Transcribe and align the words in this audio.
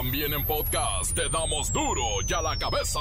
También 0.00 0.32
en 0.32 0.44
podcast 0.44 1.12
te 1.12 1.28
damos 1.28 1.72
duro 1.72 2.04
y 2.24 2.32
a 2.32 2.40
la 2.40 2.56
cabeza. 2.56 3.00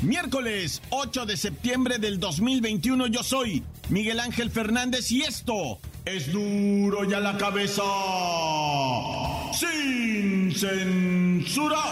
Miércoles 0.00 0.80
8 0.88 1.26
de 1.26 1.36
septiembre 1.36 1.98
del 1.98 2.18
2021 2.18 3.08
yo 3.08 3.22
soy 3.22 3.62
Miguel 3.90 4.20
Ángel 4.20 4.50
Fernández 4.50 5.12
y 5.12 5.20
esto 5.20 5.78
es 6.06 6.32
duro 6.32 7.04
y 7.04 7.12
a 7.12 7.20
la 7.20 7.36
cabeza. 7.36 7.82
Sin 9.52 10.50
censura. 10.54 11.82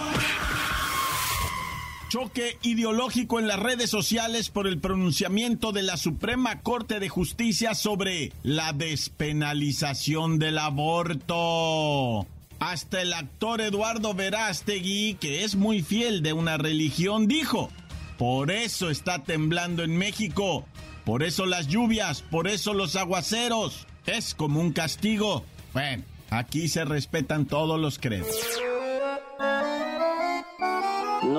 Choque 2.12 2.58
ideológico 2.60 3.40
en 3.40 3.48
las 3.48 3.58
redes 3.58 3.88
sociales 3.88 4.50
por 4.50 4.66
el 4.66 4.78
pronunciamiento 4.78 5.72
de 5.72 5.80
la 5.80 5.96
Suprema 5.96 6.60
Corte 6.60 7.00
de 7.00 7.08
Justicia 7.08 7.74
sobre 7.74 8.32
la 8.42 8.74
despenalización 8.74 10.38
del 10.38 10.58
aborto. 10.58 12.26
Hasta 12.58 13.00
el 13.00 13.14
actor 13.14 13.62
Eduardo 13.62 14.12
Verástegui, 14.12 15.14
que 15.14 15.42
es 15.44 15.56
muy 15.56 15.80
fiel 15.80 16.22
de 16.22 16.34
una 16.34 16.58
religión, 16.58 17.28
dijo, 17.28 17.70
por 18.18 18.50
eso 18.50 18.90
está 18.90 19.20
temblando 19.20 19.82
en 19.82 19.96
México, 19.96 20.66
por 21.06 21.22
eso 21.22 21.46
las 21.46 21.68
lluvias, 21.68 22.20
por 22.20 22.46
eso 22.46 22.74
los 22.74 22.94
aguaceros. 22.94 23.86
Es 24.04 24.34
como 24.34 24.60
un 24.60 24.74
castigo. 24.74 25.46
Bueno, 25.72 26.04
aquí 26.28 26.68
se 26.68 26.84
respetan 26.84 27.46
todos 27.46 27.80
los 27.80 27.98
credos. 27.98 28.36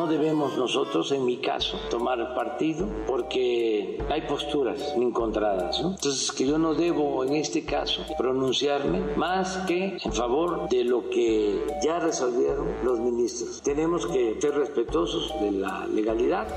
No 0.03 0.09
debemos 0.09 0.57
nosotros, 0.57 1.13
en 1.13 1.23
mi 1.23 1.37
caso, 1.37 1.79
tomar 1.89 2.35
partido 2.35 2.89
porque 3.07 3.97
hay 4.09 4.23
posturas 4.23 4.93
encontradas. 4.97 5.79
Entonces, 5.79 6.29
que 6.33 6.45
yo 6.45 6.57
no 6.57 6.73
debo 6.73 7.23
en 7.23 7.35
este 7.35 7.63
caso 7.63 8.05
pronunciarme 8.17 8.99
más 9.15 9.59
que 9.59 9.97
en 10.03 10.11
favor 10.11 10.67
de 10.67 10.83
lo 10.83 11.09
que 11.09 11.65
ya 11.81 11.99
resolvieron 11.99 12.67
los 12.83 12.99
ministros. 12.99 13.61
Tenemos 13.61 14.05
que 14.05 14.35
ser 14.41 14.55
respetuosos 14.55 15.39
de 15.39 15.51
la 15.53 15.87
legalidad. 15.87 16.47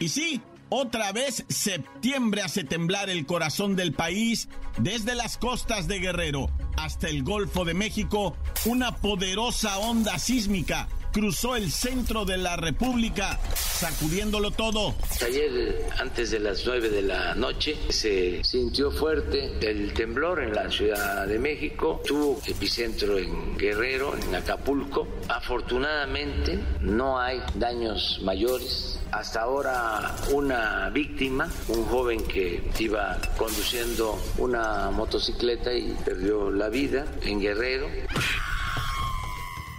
Y 0.00 0.08
sí, 0.08 0.42
otra 0.70 1.12
vez 1.12 1.44
septiembre 1.48 2.42
hace 2.42 2.64
temblar 2.64 3.10
el 3.10 3.26
corazón 3.26 3.76
del 3.76 3.92
país, 3.92 4.48
desde 4.78 5.14
las 5.14 5.36
costas 5.36 5.86
de 5.86 5.98
Guerrero 5.98 6.50
hasta 6.76 7.08
el 7.08 7.22
Golfo 7.22 7.64
de 7.64 7.74
México, 7.74 8.36
una 8.64 8.96
poderosa 8.96 9.78
onda 9.78 10.18
sísmica 10.18 10.88
cruzó 11.12 11.56
el 11.56 11.70
centro 11.70 12.24
de 12.24 12.36
la 12.36 12.56
República, 12.56 13.38
sacudiéndolo 13.54 14.50
todo. 14.50 14.94
Ayer, 15.24 15.86
antes 15.98 16.30
de 16.30 16.40
las 16.40 16.64
9 16.64 16.90
de 16.90 17.02
la 17.02 17.34
noche, 17.34 17.76
se 17.88 18.42
sintió 18.44 18.90
fuerte 18.90 19.58
el 19.60 19.92
temblor 19.92 20.42
en 20.42 20.54
la 20.54 20.70
Ciudad 20.70 21.26
de 21.26 21.38
México. 21.38 22.00
Tuvo 22.06 22.40
epicentro 22.46 23.18
en 23.18 23.56
Guerrero, 23.56 24.16
en 24.16 24.34
Acapulco. 24.34 25.08
Afortunadamente, 25.28 26.58
no 26.80 27.18
hay 27.18 27.40
daños 27.54 28.20
mayores. 28.22 28.98
Hasta 29.12 29.42
ahora 29.42 30.14
una 30.32 30.88
víctima, 30.90 31.50
un 31.68 31.84
joven 31.86 32.24
que 32.24 32.70
iba 32.78 33.18
conduciendo 33.36 34.18
una 34.38 34.90
motocicleta 34.90 35.72
y 35.72 35.96
perdió 36.04 36.50
la 36.50 36.68
vida 36.68 37.06
en 37.22 37.40
Guerrero. 37.40 37.88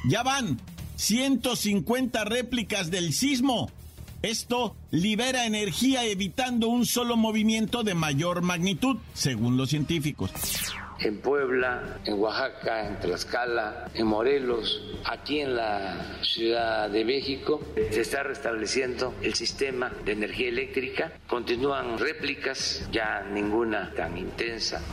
Ya 0.04 0.24
van 0.24 0.60
150 1.02 2.26
réplicas 2.26 2.92
del 2.92 3.12
sismo. 3.14 3.72
Esto 4.22 4.76
libera 4.92 5.48
energía 5.48 6.06
evitando 6.06 6.68
un 6.68 6.86
solo 6.86 7.18
movimiento 7.18 7.82
de 7.82 7.96
mayor 7.96 8.44
magnitud, 8.44 8.98
según 9.16 9.58
los 9.58 9.72
científicos. 9.72 10.30
En 11.00 11.20
Puebla, 11.20 11.98
en 12.06 12.20
Oaxaca, 12.20 12.88
en 12.88 13.00
Tlaxcala, 13.00 13.90
en 13.96 14.06
Morelos, 14.06 14.80
aquí 15.04 15.40
en 15.40 15.56
la 15.56 16.22
Ciudad 16.22 16.88
de 16.88 17.04
México, 17.04 17.60
se 17.90 18.02
está 18.02 18.22
restableciendo 18.22 19.16
el 19.24 19.34
sistema 19.34 19.92
de 20.06 20.12
energía 20.12 20.50
eléctrica. 20.50 21.14
Continúan 21.26 21.98
réplicas, 21.98 22.88
ya 22.92 23.24
ninguna 23.24 23.92
tan 23.96 24.16
intensa. 24.20 24.84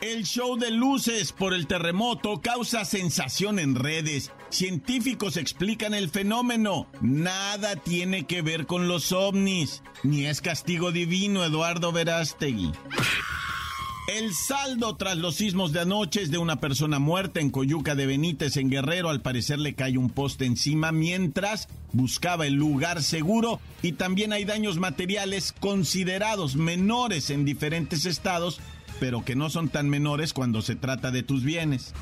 El 0.00 0.24
show 0.24 0.56
de 0.56 0.70
luces 0.70 1.30
por 1.30 1.52
el 1.52 1.66
terremoto 1.66 2.40
causa 2.40 2.86
sensación 2.86 3.58
en 3.58 3.74
redes. 3.74 4.32
Científicos 4.48 5.36
explican 5.36 5.92
el 5.92 6.08
fenómeno. 6.08 6.86
Nada 7.02 7.76
tiene 7.76 8.24
que 8.24 8.40
ver 8.40 8.64
con 8.64 8.88
los 8.88 9.12
ovnis. 9.12 9.82
Ni 10.02 10.24
es 10.24 10.40
castigo 10.40 10.90
divino, 10.90 11.44
Eduardo 11.44 11.92
Verástegui. 11.92 12.72
El 14.08 14.34
saldo 14.34 14.96
tras 14.96 15.18
los 15.18 15.36
sismos 15.36 15.72
de 15.72 15.80
anoche 15.80 16.22
es 16.22 16.30
de 16.30 16.38
una 16.38 16.58
persona 16.58 16.98
muerta 16.98 17.38
en 17.38 17.50
Coyuca 17.50 17.94
de 17.94 18.06
Benítez, 18.06 18.56
en 18.56 18.70
Guerrero. 18.70 19.10
Al 19.10 19.20
parecer 19.20 19.58
le 19.58 19.74
cae 19.74 19.98
un 19.98 20.08
poste 20.08 20.46
encima 20.46 20.92
mientras 20.92 21.68
buscaba 21.92 22.46
el 22.46 22.54
lugar 22.54 23.02
seguro. 23.02 23.60
Y 23.82 23.92
también 23.92 24.32
hay 24.32 24.46
daños 24.46 24.78
materiales 24.78 25.52
considerados 25.52 26.56
menores 26.56 27.28
en 27.28 27.44
diferentes 27.44 28.06
estados 28.06 28.60
pero 29.00 29.24
que 29.24 29.34
no 29.34 29.50
son 29.50 29.68
tan 29.68 29.88
menores 29.88 30.32
cuando 30.32 30.62
se 30.62 30.76
trata 30.76 31.10
de 31.10 31.24
tus 31.24 31.42
bienes. 31.42 31.92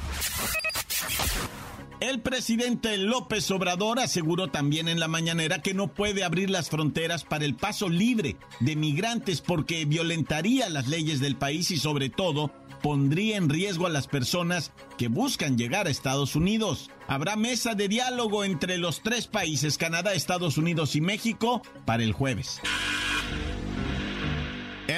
El 2.01 2.21
presidente 2.21 2.97
López 2.97 3.51
Obrador 3.51 3.99
aseguró 3.99 4.49
también 4.49 4.87
en 4.89 5.01
la 5.01 5.09
mañanera 5.09 5.63
que 5.63 5.75
no 5.75 5.89
puede 5.89 6.23
abrir 6.23 6.49
las 6.49 6.71
fronteras 6.71 7.25
para 7.25 7.45
el 7.45 7.57
paso 7.57 7.89
libre 7.89 8.37
de 8.61 8.77
migrantes 8.77 9.41
porque 9.41 9.85
violentaría 9.85 10.69
las 10.69 10.87
leyes 10.87 11.19
del 11.21 11.37
país 11.37 11.71
y 11.73 11.77
sobre 11.77 12.09
todo 12.09 12.53
pondría 12.83 13.37
en 13.37 13.49
riesgo 13.49 13.87
a 13.87 13.91
las 13.91 14.07
personas 14.07 14.71
que 14.97 15.09
buscan 15.09 15.59
llegar 15.59 15.89
a 15.89 15.91
Estados 15.91 16.37
Unidos. 16.37 16.91
Habrá 17.09 17.35
mesa 17.35 17.75
de 17.75 17.89
diálogo 17.89 18.45
entre 18.45 18.79
los 18.79 19.03
tres 19.03 19.27
países, 19.27 19.77
Canadá, 19.77 20.15
Estados 20.15 20.57
Unidos 20.57 20.95
y 20.95 21.01
México, 21.01 21.63
para 21.85 22.05
el 22.05 22.13
jueves. 22.13 22.61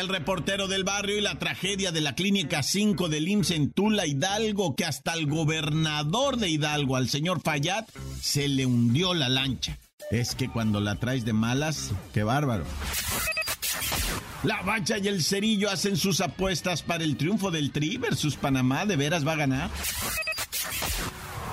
El 0.01 0.09
reportero 0.09 0.67
del 0.67 0.83
barrio 0.83 1.19
y 1.19 1.21
la 1.21 1.39
tragedia 1.39 1.93
de 1.93 2.01
la 2.01 2.15
Clínica 2.15 2.63
5 2.63 3.11
del 3.11 3.29
IMSS 3.29 3.51
en 3.51 3.71
Tula, 3.71 4.07
Hidalgo, 4.07 4.75
que 4.75 4.87
hasta 4.87 5.13
el 5.13 5.27
gobernador 5.27 6.39
de 6.39 6.49
Hidalgo, 6.49 6.97
al 6.97 7.11
señor 7.11 7.43
Fayad, 7.43 7.85
se 8.19 8.49
le 8.49 8.65
hundió 8.65 9.13
la 9.13 9.29
lancha. 9.29 9.79
Es 10.11 10.35
que 10.35 10.49
cuando 10.49 10.81
la 10.81 10.95
traes 10.95 11.27
de 11.27 11.35
malas, 11.35 11.93
qué 12.15 12.23
bárbaro. 12.23 12.65
La 14.43 14.63
Bacha 14.63 14.97
y 14.97 15.07
el 15.07 15.23
Cerillo 15.23 15.69
hacen 15.69 15.99
sus 15.99 16.23
apuestas 16.23 16.83
para 16.83 17.05
el 17.05 17.19
triunfo 17.19 17.51
del 17.51 17.71
Tri 17.71 17.99
versus 17.99 18.37
Panamá. 18.37 18.87
¿De 18.87 18.97
veras 18.97 19.27
va 19.27 19.33
a 19.33 19.37
ganar? 19.37 19.71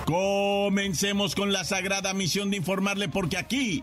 Comencemos 0.06 1.34
con 1.34 1.52
la 1.52 1.64
sagrada 1.64 2.14
misión 2.14 2.48
de 2.48 2.56
informarle 2.56 3.10
porque 3.10 3.36
aquí 3.36 3.82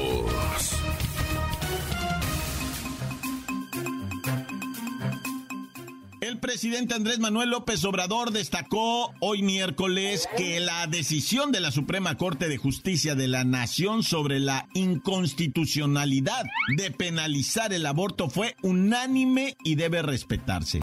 El 6.31 6.39
presidente 6.39 6.93
Andrés 6.93 7.19
Manuel 7.19 7.49
López 7.49 7.83
Obrador 7.83 8.31
destacó 8.31 9.13
hoy 9.19 9.41
miércoles 9.41 10.29
que 10.37 10.61
la 10.61 10.87
decisión 10.87 11.51
de 11.51 11.59
la 11.59 11.71
Suprema 11.71 12.15
Corte 12.15 12.47
de 12.47 12.55
Justicia 12.55 13.15
de 13.15 13.27
la 13.27 13.43
Nación 13.43 14.01
sobre 14.01 14.39
la 14.39 14.69
inconstitucionalidad 14.73 16.45
de 16.77 16.89
penalizar 16.89 17.73
el 17.73 17.85
aborto 17.85 18.29
fue 18.29 18.55
unánime 18.61 19.57
y 19.65 19.75
debe 19.75 20.03
respetarse. 20.03 20.79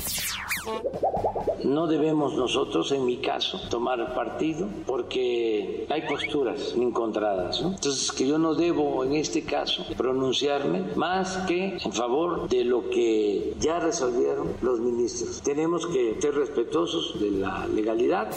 No 1.65 1.87
debemos 1.87 2.35
nosotros, 2.35 2.93
en 2.93 3.05
mi 3.05 3.19
caso, 3.19 3.61
tomar 3.69 4.15
partido 4.15 4.69
porque 4.87 5.87
hay 5.89 6.03
posturas 6.03 6.75
encontradas. 6.77 7.61
Entonces, 7.61 8.13
que 8.13 8.27
yo 8.27 8.39
no 8.39 8.55
debo 8.55 9.05
en 9.05 9.15
este 9.15 9.43
caso 9.43 9.85
pronunciarme 9.97 10.83
más 10.95 11.37
que 11.49 11.77
en 11.77 11.93
favor 11.93 12.49
de 12.49 12.65
lo 12.65 12.89
que 12.91 13.55
ya 13.61 13.79
resolvieron 13.79 14.55
los 14.63 14.81
ministros. 14.81 15.43
Tenemos 15.43 15.87
que 15.87 16.17
ser 16.21 16.35
respetuosos 16.35 17.21
de 17.21 17.31
la 17.33 17.67
legalidad. 17.67 18.31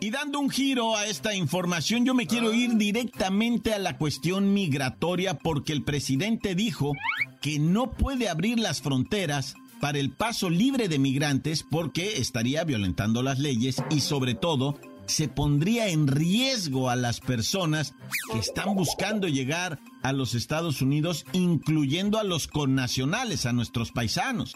Y 0.00 0.10
dando 0.10 0.38
un 0.38 0.48
giro 0.48 0.94
a 0.94 1.06
esta 1.06 1.34
información, 1.34 2.04
yo 2.04 2.14
me 2.14 2.28
quiero 2.28 2.52
ir 2.52 2.76
directamente 2.76 3.74
a 3.74 3.80
la 3.80 3.98
cuestión 3.98 4.54
migratoria 4.54 5.34
porque 5.34 5.72
el 5.72 5.82
presidente 5.82 6.54
dijo 6.54 6.92
que 7.40 7.58
no 7.58 7.90
puede 7.90 8.28
abrir 8.28 8.60
las 8.60 8.80
fronteras 8.80 9.56
para 9.80 9.98
el 9.98 10.10
paso 10.10 10.50
libre 10.50 10.88
de 10.88 10.98
migrantes 10.98 11.62
porque 11.62 12.18
estaría 12.18 12.64
violentando 12.64 13.22
las 13.22 13.38
leyes 13.38 13.82
y 13.90 14.00
sobre 14.00 14.34
todo 14.34 14.78
se 15.08 15.28
pondría 15.28 15.88
en 15.88 16.06
riesgo 16.06 16.90
a 16.90 16.96
las 16.96 17.20
personas 17.20 17.94
que 18.30 18.38
están 18.38 18.74
buscando 18.74 19.26
llegar 19.26 19.78
a 20.02 20.12
los 20.12 20.34
Estados 20.34 20.82
Unidos, 20.82 21.24
incluyendo 21.32 22.18
a 22.18 22.24
los 22.24 22.46
connacionales, 22.46 23.46
a 23.46 23.52
nuestros 23.52 23.90
paisanos. 23.90 24.54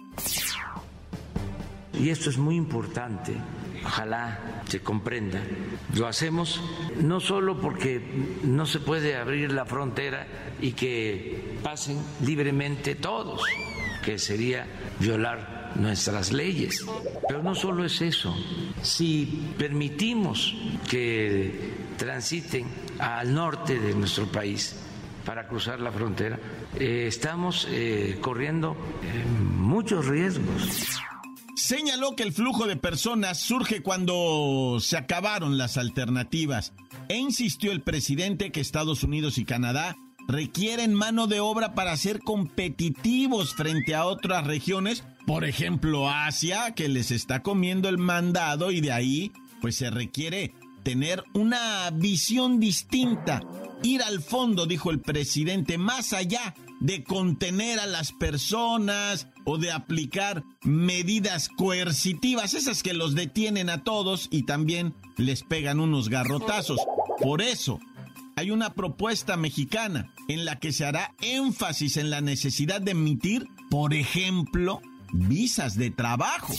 Y 1.98 2.10
esto 2.10 2.30
es 2.30 2.38
muy 2.38 2.56
importante, 2.56 3.34
ojalá 3.84 4.62
se 4.68 4.80
comprenda. 4.80 5.42
Lo 5.94 6.06
hacemos 6.06 6.60
no 7.00 7.20
solo 7.20 7.60
porque 7.60 8.00
no 8.42 8.66
se 8.66 8.80
puede 8.80 9.16
abrir 9.16 9.52
la 9.52 9.66
frontera 9.66 10.26
y 10.60 10.72
que 10.72 11.58
pasen 11.62 11.98
libremente 12.24 12.94
todos, 12.94 13.42
que 14.02 14.18
sería 14.18 14.66
violar 14.98 15.72
nuestras 15.76 16.32
leyes. 16.32 16.84
Pero 17.28 17.42
no 17.42 17.54
solo 17.54 17.84
es 17.84 18.00
eso. 18.00 18.34
Si 18.82 19.54
permitimos 19.58 20.54
que 20.88 21.74
transiten 21.96 22.66
al 22.98 23.34
norte 23.34 23.78
de 23.78 23.94
nuestro 23.94 24.26
país 24.30 24.76
para 25.24 25.46
cruzar 25.46 25.80
la 25.80 25.92
frontera, 25.92 26.38
eh, 26.78 27.04
estamos 27.06 27.66
eh, 27.70 28.18
corriendo 28.20 28.76
eh, 29.02 29.24
muchos 29.26 30.06
riesgos. 30.06 30.98
Señaló 31.54 32.16
que 32.16 32.24
el 32.24 32.32
flujo 32.32 32.66
de 32.66 32.76
personas 32.76 33.38
surge 33.38 33.82
cuando 33.82 34.78
se 34.80 34.96
acabaron 34.96 35.58
las 35.58 35.76
alternativas 35.76 36.72
e 37.08 37.16
insistió 37.16 37.72
el 37.72 37.82
presidente 37.82 38.50
que 38.50 38.60
Estados 38.60 39.04
Unidos 39.04 39.38
y 39.38 39.44
Canadá 39.44 39.96
requieren 40.28 40.94
mano 40.94 41.26
de 41.26 41.40
obra 41.40 41.74
para 41.74 41.96
ser 41.96 42.20
competitivos 42.20 43.54
frente 43.54 43.94
a 43.94 44.04
otras 44.04 44.46
regiones, 44.46 45.04
por 45.26 45.44
ejemplo 45.44 46.08
Asia, 46.08 46.74
que 46.74 46.88
les 46.88 47.10
está 47.10 47.42
comiendo 47.42 47.88
el 47.88 47.98
mandado 47.98 48.70
y 48.70 48.80
de 48.80 48.92
ahí 48.92 49.32
pues 49.60 49.76
se 49.76 49.90
requiere 49.90 50.54
tener 50.82 51.22
una 51.34 51.90
visión 51.90 52.58
distinta, 52.58 53.40
ir 53.82 54.02
al 54.02 54.20
fondo, 54.20 54.66
dijo 54.66 54.90
el 54.90 55.00
presidente, 55.00 55.78
más 55.78 56.12
allá 56.12 56.54
de 56.80 57.04
contener 57.04 57.78
a 57.78 57.86
las 57.86 58.10
personas 58.10 59.28
o 59.44 59.56
de 59.56 59.70
aplicar 59.70 60.42
medidas 60.62 61.48
coercitivas, 61.48 62.54
esas 62.54 62.82
que 62.82 62.92
los 62.92 63.14
detienen 63.14 63.70
a 63.70 63.84
todos 63.84 64.28
y 64.32 64.44
también 64.44 64.94
les 65.16 65.44
pegan 65.44 65.78
unos 65.78 66.08
garrotazos. 66.08 66.80
Por 67.20 67.40
eso, 67.40 67.78
hay 68.36 68.50
una 68.50 68.74
propuesta 68.74 69.36
mexicana 69.36 70.12
en 70.28 70.44
la 70.44 70.58
que 70.58 70.72
se 70.72 70.84
hará 70.84 71.14
énfasis 71.20 71.96
en 71.96 72.10
la 72.10 72.20
necesidad 72.20 72.80
de 72.80 72.92
emitir, 72.92 73.46
por 73.70 73.94
ejemplo, 73.94 74.80
visas 75.12 75.76
de 75.76 75.90
trabajo. 75.90 76.54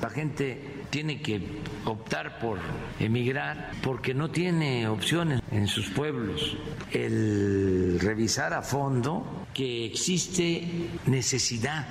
La 0.00 0.10
gente 0.10 0.84
tiene 0.90 1.22
que 1.22 1.40
optar 1.84 2.38
por 2.38 2.58
emigrar 2.98 3.70
porque 3.82 4.14
no 4.14 4.30
tiene 4.30 4.88
opciones 4.88 5.40
en 5.50 5.68
sus 5.68 5.88
pueblos. 5.90 6.56
El 6.90 7.98
revisar 8.00 8.52
a 8.52 8.62
fondo 8.62 9.46
que 9.54 9.86
existe 9.86 10.88
necesidad 11.06 11.86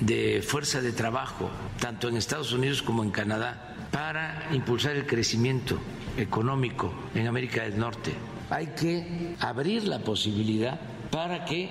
de 0.00 0.42
fuerza 0.42 0.80
de 0.80 0.92
trabajo, 0.92 1.50
tanto 1.80 2.08
en 2.08 2.16
Estados 2.16 2.52
Unidos 2.52 2.82
como 2.82 3.04
en 3.04 3.10
Canadá, 3.10 3.88
para 3.92 4.48
impulsar 4.52 4.96
el 4.96 5.06
crecimiento 5.06 5.78
económico 6.16 6.92
en 7.14 7.26
América 7.28 7.62
del 7.62 7.78
Norte 7.78 8.12
hay 8.52 8.68
que 8.68 9.34
abrir 9.40 9.84
la 9.84 10.00
posibilidad 10.00 10.78
para 11.10 11.44
que 11.44 11.70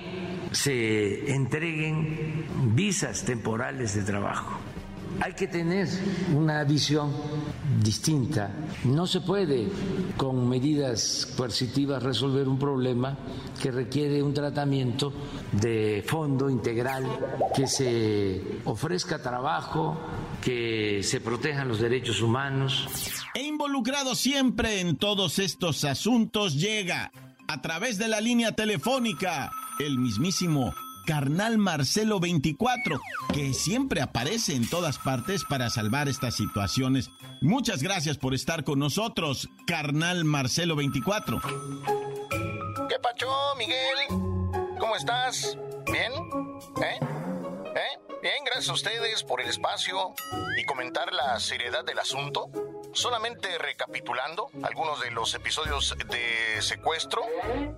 se 0.50 1.32
entreguen 1.32 2.44
visas 2.74 3.24
temporales 3.24 3.94
de 3.94 4.02
trabajo. 4.02 4.58
Hay 5.24 5.34
que 5.34 5.46
tener 5.46 5.88
una 6.34 6.64
visión 6.64 7.12
distinta. 7.80 8.50
No 8.82 9.06
se 9.06 9.20
puede 9.20 9.68
con 10.16 10.48
medidas 10.48 11.32
coercitivas 11.36 12.02
resolver 12.02 12.48
un 12.48 12.58
problema 12.58 13.16
que 13.62 13.70
requiere 13.70 14.20
un 14.20 14.34
tratamiento 14.34 15.12
de 15.52 16.04
fondo 16.08 16.50
integral, 16.50 17.06
que 17.54 17.68
se 17.68 18.42
ofrezca 18.64 19.22
trabajo, 19.22 19.96
que 20.42 21.04
se 21.04 21.20
protejan 21.20 21.68
los 21.68 21.78
derechos 21.78 22.20
humanos. 22.20 22.88
E 23.34 23.44
involucrado 23.44 24.16
siempre 24.16 24.80
en 24.80 24.96
todos 24.96 25.38
estos 25.38 25.84
asuntos 25.84 26.54
llega, 26.54 27.12
a 27.46 27.62
través 27.62 27.96
de 27.96 28.08
la 28.08 28.20
línea 28.20 28.56
telefónica, 28.56 29.52
el 29.78 29.98
mismísimo 29.98 30.74
Carnal 31.06 31.58
Marcelo 31.58 32.20
24, 32.20 33.00
que 33.32 33.54
siempre 33.54 34.00
aparece 34.00 34.54
en 34.54 34.68
todas 34.68 34.98
partes 34.98 35.44
para 35.44 35.70
salvar 35.70 36.08
estas 36.08 36.36
situaciones. 36.36 37.10
Muchas 37.40 37.82
gracias 37.82 38.18
por 38.18 38.34
estar 38.34 38.64
con 38.64 38.78
nosotros, 38.78 39.48
Carnal 39.66 40.24
Marcelo 40.24 40.76
24. 40.76 41.40
¿Qué 42.88 42.98
pacho, 43.00 43.28
Miguel? 43.58 44.78
¿Cómo 44.78 44.96
estás? 44.96 45.58
¿Bien? 45.90 46.12
¿Eh? 46.82 46.98
¿Eh? 47.74 47.98
Bien, 48.22 48.44
gracias 48.44 48.68
a 48.68 48.74
ustedes 48.74 49.24
por 49.24 49.40
el 49.40 49.48
espacio 49.48 50.14
y 50.56 50.64
comentar 50.64 51.12
la 51.12 51.38
seriedad 51.40 51.84
del 51.84 51.98
asunto. 51.98 52.50
Solamente 52.92 53.58
recapitulando 53.58 54.50
algunos 54.62 55.00
de 55.00 55.10
los 55.10 55.34
episodios 55.34 55.96
de 56.10 56.60
secuestro, 56.60 57.22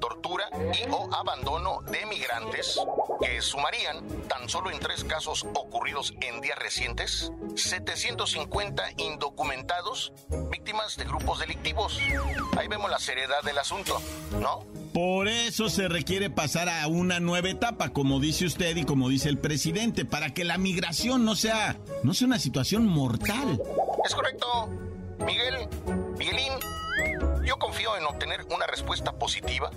tortura 0.00 0.48
y 0.72 0.90
o 0.90 1.08
abandono 1.14 1.82
de 1.82 2.04
migrantes 2.06 2.80
que 3.20 3.40
sumarían 3.40 4.04
tan 4.28 4.48
solo 4.48 4.70
en 4.70 4.80
tres 4.80 5.04
casos 5.04 5.46
ocurridos 5.54 6.14
en 6.20 6.40
días 6.40 6.58
recientes 6.58 7.32
750 7.54 8.82
indocumentados 8.98 10.12
víctimas 10.50 10.96
de 10.96 11.04
grupos 11.04 11.38
delictivos. 11.38 11.98
Ahí 12.58 12.68
vemos 12.68 12.90
la 12.90 12.98
seriedad 12.98 13.42
del 13.44 13.58
asunto, 13.58 14.00
¿no? 14.40 14.64
Por 14.92 15.26
eso 15.26 15.68
se 15.68 15.88
requiere 15.88 16.30
pasar 16.30 16.68
a 16.68 16.86
una 16.86 17.18
nueva 17.18 17.48
etapa, 17.48 17.88
como 17.88 18.20
dice 18.20 18.46
usted 18.46 18.76
y 18.76 18.84
como 18.84 19.08
dice 19.08 19.28
el 19.28 19.38
presidente, 19.38 20.04
para 20.04 20.32
que 20.32 20.44
la 20.44 20.56
migración 20.56 21.24
no 21.24 21.34
sea, 21.34 21.78
no 22.04 22.14
sea 22.14 22.28
una 22.28 22.38
situación 22.38 22.86
mortal. 22.86 23.60
Es 24.04 24.14
correcto. 24.14 24.68
Miguel, 25.26 25.68
Miguelín, 26.18 26.52
yo 27.44 27.58
confío 27.58 27.96
en 27.96 28.04
obtener 28.04 28.44
una 28.50 28.66
respuesta 28.66 29.12
positiva 29.12 29.70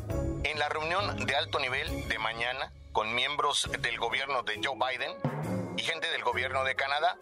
en 0.43 0.59
la 0.59 0.69
reunión 0.69 1.25
de 1.25 1.35
alto 1.35 1.59
nivel 1.59 2.07
de 2.07 2.19
mañana 2.19 2.71
con 2.91 3.13
miembros 3.15 3.69
del 3.79 3.97
gobierno 3.97 4.43
de 4.43 4.59
Joe 4.63 4.75
Biden 4.75 5.11
y 5.77 5.83
gente 5.83 6.09
del 6.11 6.23
gobierno 6.23 6.63
de 6.63 6.75
Canadá 6.75 7.17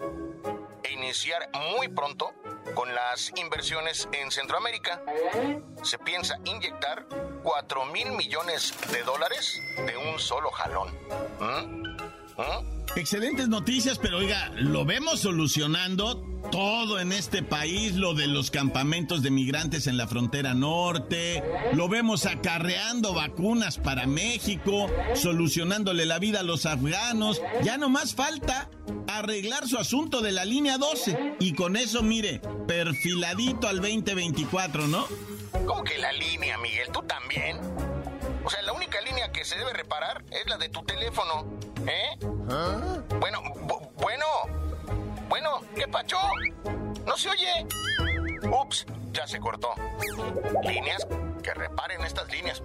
e 0.84 0.94
iniciar 0.94 1.50
muy 1.74 1.88
pronto 1.88 2.34
con 2.74 2.94
las 2.96 3.32
inversiones 3.36 4.10
en 4.12 4.32
Centroamérica. 4.32 5.02
Se 5.84 5.98
piensa 6.00 6.38
inyectar 6.46 7.06
4 7.44 7.86
mil 7.86 8.12
millones 8.12 8.74
de 8.92 9.04
dólares 9.04 9.60
de 9.86 9.98
un 9.98 10.20
solo 10.20 10.50
jalón. 10.52 10.98
¿Mm? 11.40 12.42
¿Mm? 12.42 12.85
Excelentes 12.96 13.50
noticias, 13.50 14.00
pero 14.00 14.20
oiga, 14.20 14.52
lo 14.56 14.86
vemos 14.86 15.20
solucionando 15.20 16.24
todo 16.50 17.00
en 17.00 17.12
este 17.12 17.44
país, 17.44 17.96
lo 17.96 18.14
de 18.14 18.28
los 18.28 18.52
campamentos 18.52 19.22
de 19.22 19.32
migrantes 19.32 19.88
en 19.88 19.98
la 19.98 20.08
frontera 20.08 20.54
norte, 20.54 21.44
lo 21.74 21.90
vemos 21.90 22.26
acarreando 22.26 23.14
vacunas 23.14 23.78
para 23.78 24.08
México, 24.08 24.90
solucionándole 25.14 26.06
la 26.06 26.20
vida 26.20 26.40
a 26.40 26.44
los 26.44 26.66
afganos, 26.66 27.42
ya 27.64 27.78
no 27.78 27.90
más 27.90 28.16
falta 28.16 28.70
arreglar 29.08 29.68
su 29.68 29.78
asunto 29.78 30.22
de 30.22 30.32
la 30.32 30.46
línea 30.46 30.78
12 30.78 31.36
y 31.40 31.54
con 31.54 31.76
eso, 31.76 32.02
mire, 32.02 32.40
perfiladito 32.66 33.68
al 33.68 33.82
2024, 33.82 34.88
¿no? 34.88 35.06
¿Cómo 35.66 35.84
que 35.84 35.98
la 35.98 36.14
línea, 36.14 36.58
Miguel? 36.60 36.88
¿Tú 36.94 37.02
también? 37.02 37.60
O 38.46 38.50
sea, 38.50 38.62
la 38.62 38.74
única 38.74 39.02
línea 39.02 39.32
que 39.32 39.44
se 39.44 39.58
debe 39.58 39.74
reparar 39.74 40.24
es 40.30 40.48
la 40.48 40.58
de 40.58 40.70
tu 40.70 40.84
teléfono, 40.84 41.48
¿eh? 41.88 42.18
¿Ah? 42.52 43.02
Bueno, 43.20 43.42
bueno, 43.98 44.26
bueno, 45.28 45.62
¿qué 45.76 45.88
pacho? 45.88 46.18
¿No 47.08 47.18
se 47.18 47.30
oye? 47.30 47.66
Ups, 48.48 48.86
ya 49.12 49.26
se 49.26 49.40
cortó. 49.40 49.70
Líneas 50.64 51.08
que 51.42 51.54
reparen 51.56 52.04
estas 52.04 52.32
líneas. 52.32 52.62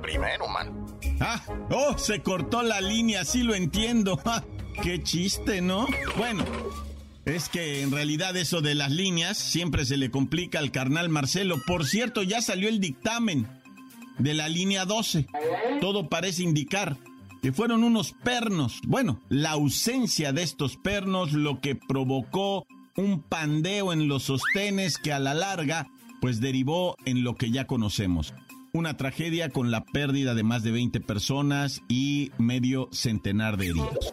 Primero, 0.00 0.46
man. 0.46 0.86
Ah, 1.20 1.42
oh, 1.70 1.98
se 1.98 2.22
cortó 2.22 2.62
la 2.62 2.80
línea, 2.80 3.24
sí 3.24 3.42
lo 3.42 3.56
entiendo. 3.56 4.20
qué 4.82 5.02
chiste, 5.02 5.60
¿no? 5.60 5.88
Bueno, 6.16 6.44
es 7.24 7.48
que 7.48 7.82
en 7.82 7.90
realidad 7.90 8.36
eso 8.36 8.60
de 8.60 8.76
las 8.76 8.92
líneas 8.92 9.36
siempre 9.36 9.84
se 9.84 9.96
le 9.96 10.12
complica 10.12 10.60
al 10.60 10.70
carnal 10.70 11.08
Marcelo. 11.08 11.56
Por 11.66 11.84
cierto, 11.84 12.22
ya 12.22 12.40
salió 12.40 12.68
el 12.68 12.78
dictamen 12.78 13.55
de 14.18 14.34
la 14.34 14.48
línea 14.48 14.84
12. 14.84 15.26
Todo 15.80 16.08
parece 16.08 16.42
indicar 16.42 16.96
que 17.42 17.52
fueron 17.52 17.84
unos 17.84 18.12
pernos. 18.12 18.80
Bueno, 18.86 19.20
la 19.28 19.52
ausencia 19.52 20.32
de 20.32 20.42
estos 20.42 20.76
pernos 20.76 21.32
lo 21.32 21.60
que 21.60 21.74
provocó 21.74 22.66
un 22.96 23.22
pandeo 23.22 23.92
en 23.92 24.08
los 24.08 24.24
sostenes 24.24 24.98
que 24.98 25.12
a 25.12 25.18
la 25.18 25.34
larga 25.34 25.88
pues 26.20 26.40
derivó 26.40 26.96
en 27.04 27.24
lo 27.24 27.36
que 27.36 27.50
ya 27.50 27.66
conocemos. 27.66 28.34
Una 28.72 28.96
tragedia 28.96 29.50
con 29.50 29.70
la 29.70 29.84
pérdida 29.84 30.34
de 30.34 30.42
más 30.42 30.62
de 30.62 30.70
20 30.70 31.00
personas 31.00 31.82
y 31.88 32.30
medio 32.38 32.88
centenar 32.92 33.56
de 33.56 33.68
heridos. 33.68 34.12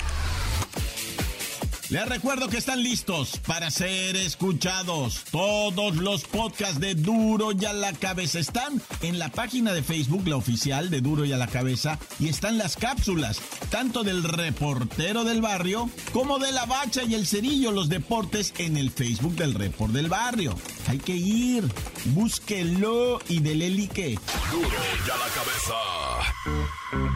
Les 1.91 2.07
recuerdo 2.07 2.47
que 2.47 2.57
están 2.57 2.81
listos 2.81 3.37
para 3.45 3.69
ser 3.69 4.15
escuchados. 4.15 5.25
Todos 5.29 5.97
los 5.97 6.23
podcasts 6.23 6.79
de 6.79 6.95
Duro 6.95 7.51
y 7.51 7.65
a 7.65 7.73
la 7.73 7.91
Cabeza 7.91 8.39
están 8.39 8.81
en 9.01 9.19
la 9.19 9.27
página 9.27 9.73
de 9.73 9.83
Facebook, 9.83 10.25
la 10.25 10.37
oficial 10.37 10.89
de 10.89 11.01
Duro 11.01 11.25
y 11.25 11.33
a 11.33 11.37
la 11.37 11.47
Cabeza, 11.47 11.99
y 12.17 12.29
están 12.29 12.57
las 12.57 12.77
cápsulas, 12.77 13.41
tanto 13.69 14.03
del 14.03 14.23
reportero 14.23 15.25
del 15.25 15.41
barrio 15.41 15.89
como 16.13 16.39
de 16.39 16.53
la 16.53 16.65
bacha 16.65 17.03
y 17.03 17.13
el 17.13 17.27
cerillo, 17.27 17.73
los 17.73 17.89
deportes, 17.89 18.53
en 18.57 18.77
el 18.77 18.89
Facebook 18.89 19.35
del 19.35 19.53
report 19.53 19.91
del 19.91 20.07
barrio. 20.07 20.57
Hay 20.87 20.99
que 20.99 21.17
ir, 21.17 21.67
búsquelo 22.05 23.19
y 23.27 23.41
dele 23.41 23.69
like. 23.69 24.17
Duro 24.49 24.69
y 24.69 25.09
a 25.09 25.17
la 25.17 25.27
Cabeza. 25.33 27.10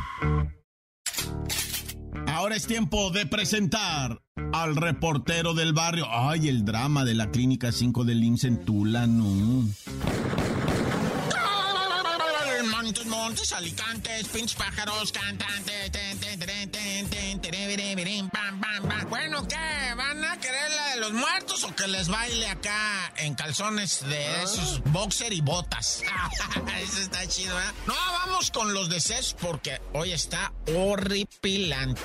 Ahora 2.46 2.58
es 2.58 2.68
tiempo 2.68 3.10
de 3.10 3.26
presentar 3.26 4.22
al 4.54 4.76
reportero 4.76 5.56
del 5.56 5.74
barrio. 5.74 6.06
Ay, 6.08 6.48
el 6.48 6.64
drama 6.64 7.04
de 7.04 7.16
la 7.16 7.32
Clínica 7.32 7.72
5 7.72 8.04
del 8.04 8.24
IMSS 8.24 8.44
en 8.44 8.64
Tula, 8.64 9.08
no. 9.08 9.68
Montes, 12.70 13.06
montes, 13.08 13.52
alicantes, 13.52 14.28
pinches 14.28 14.54
pájaros, 14.54 15.12
cantantes. 15.12 15.92
Bueno, 19.10 19.48
¿qué? 19.48 19.75
De 20.96 21.02
los 21.02 21.14
muertos 21.14 21.64
o 21.64 21.76
que 21.76 21.88
les 21.88 22.08
baile 22.08 22.48
acá 22.48 23.12
en 23.18 23.36
calzones 23.36 24.02
de 24.08 24.44
esos 24.44 24.82
boxer 24.86 25.34
y 25.34 25.42
botas? 25.42 26.02
Eso 26.82 27.02
está 27.02 27.28
chido, 27.28 27.54
¿verdad? 27.54 27.74
No, 27.86 27.94
vamos 27.94 28.50
con 28.52 28.74
los 28.74 28.90
deseos 28.90 29.36
porque 29.42 29.82
hoy 29.94 30.14
está 30.14 30.54
horripilante. 30.68 32.02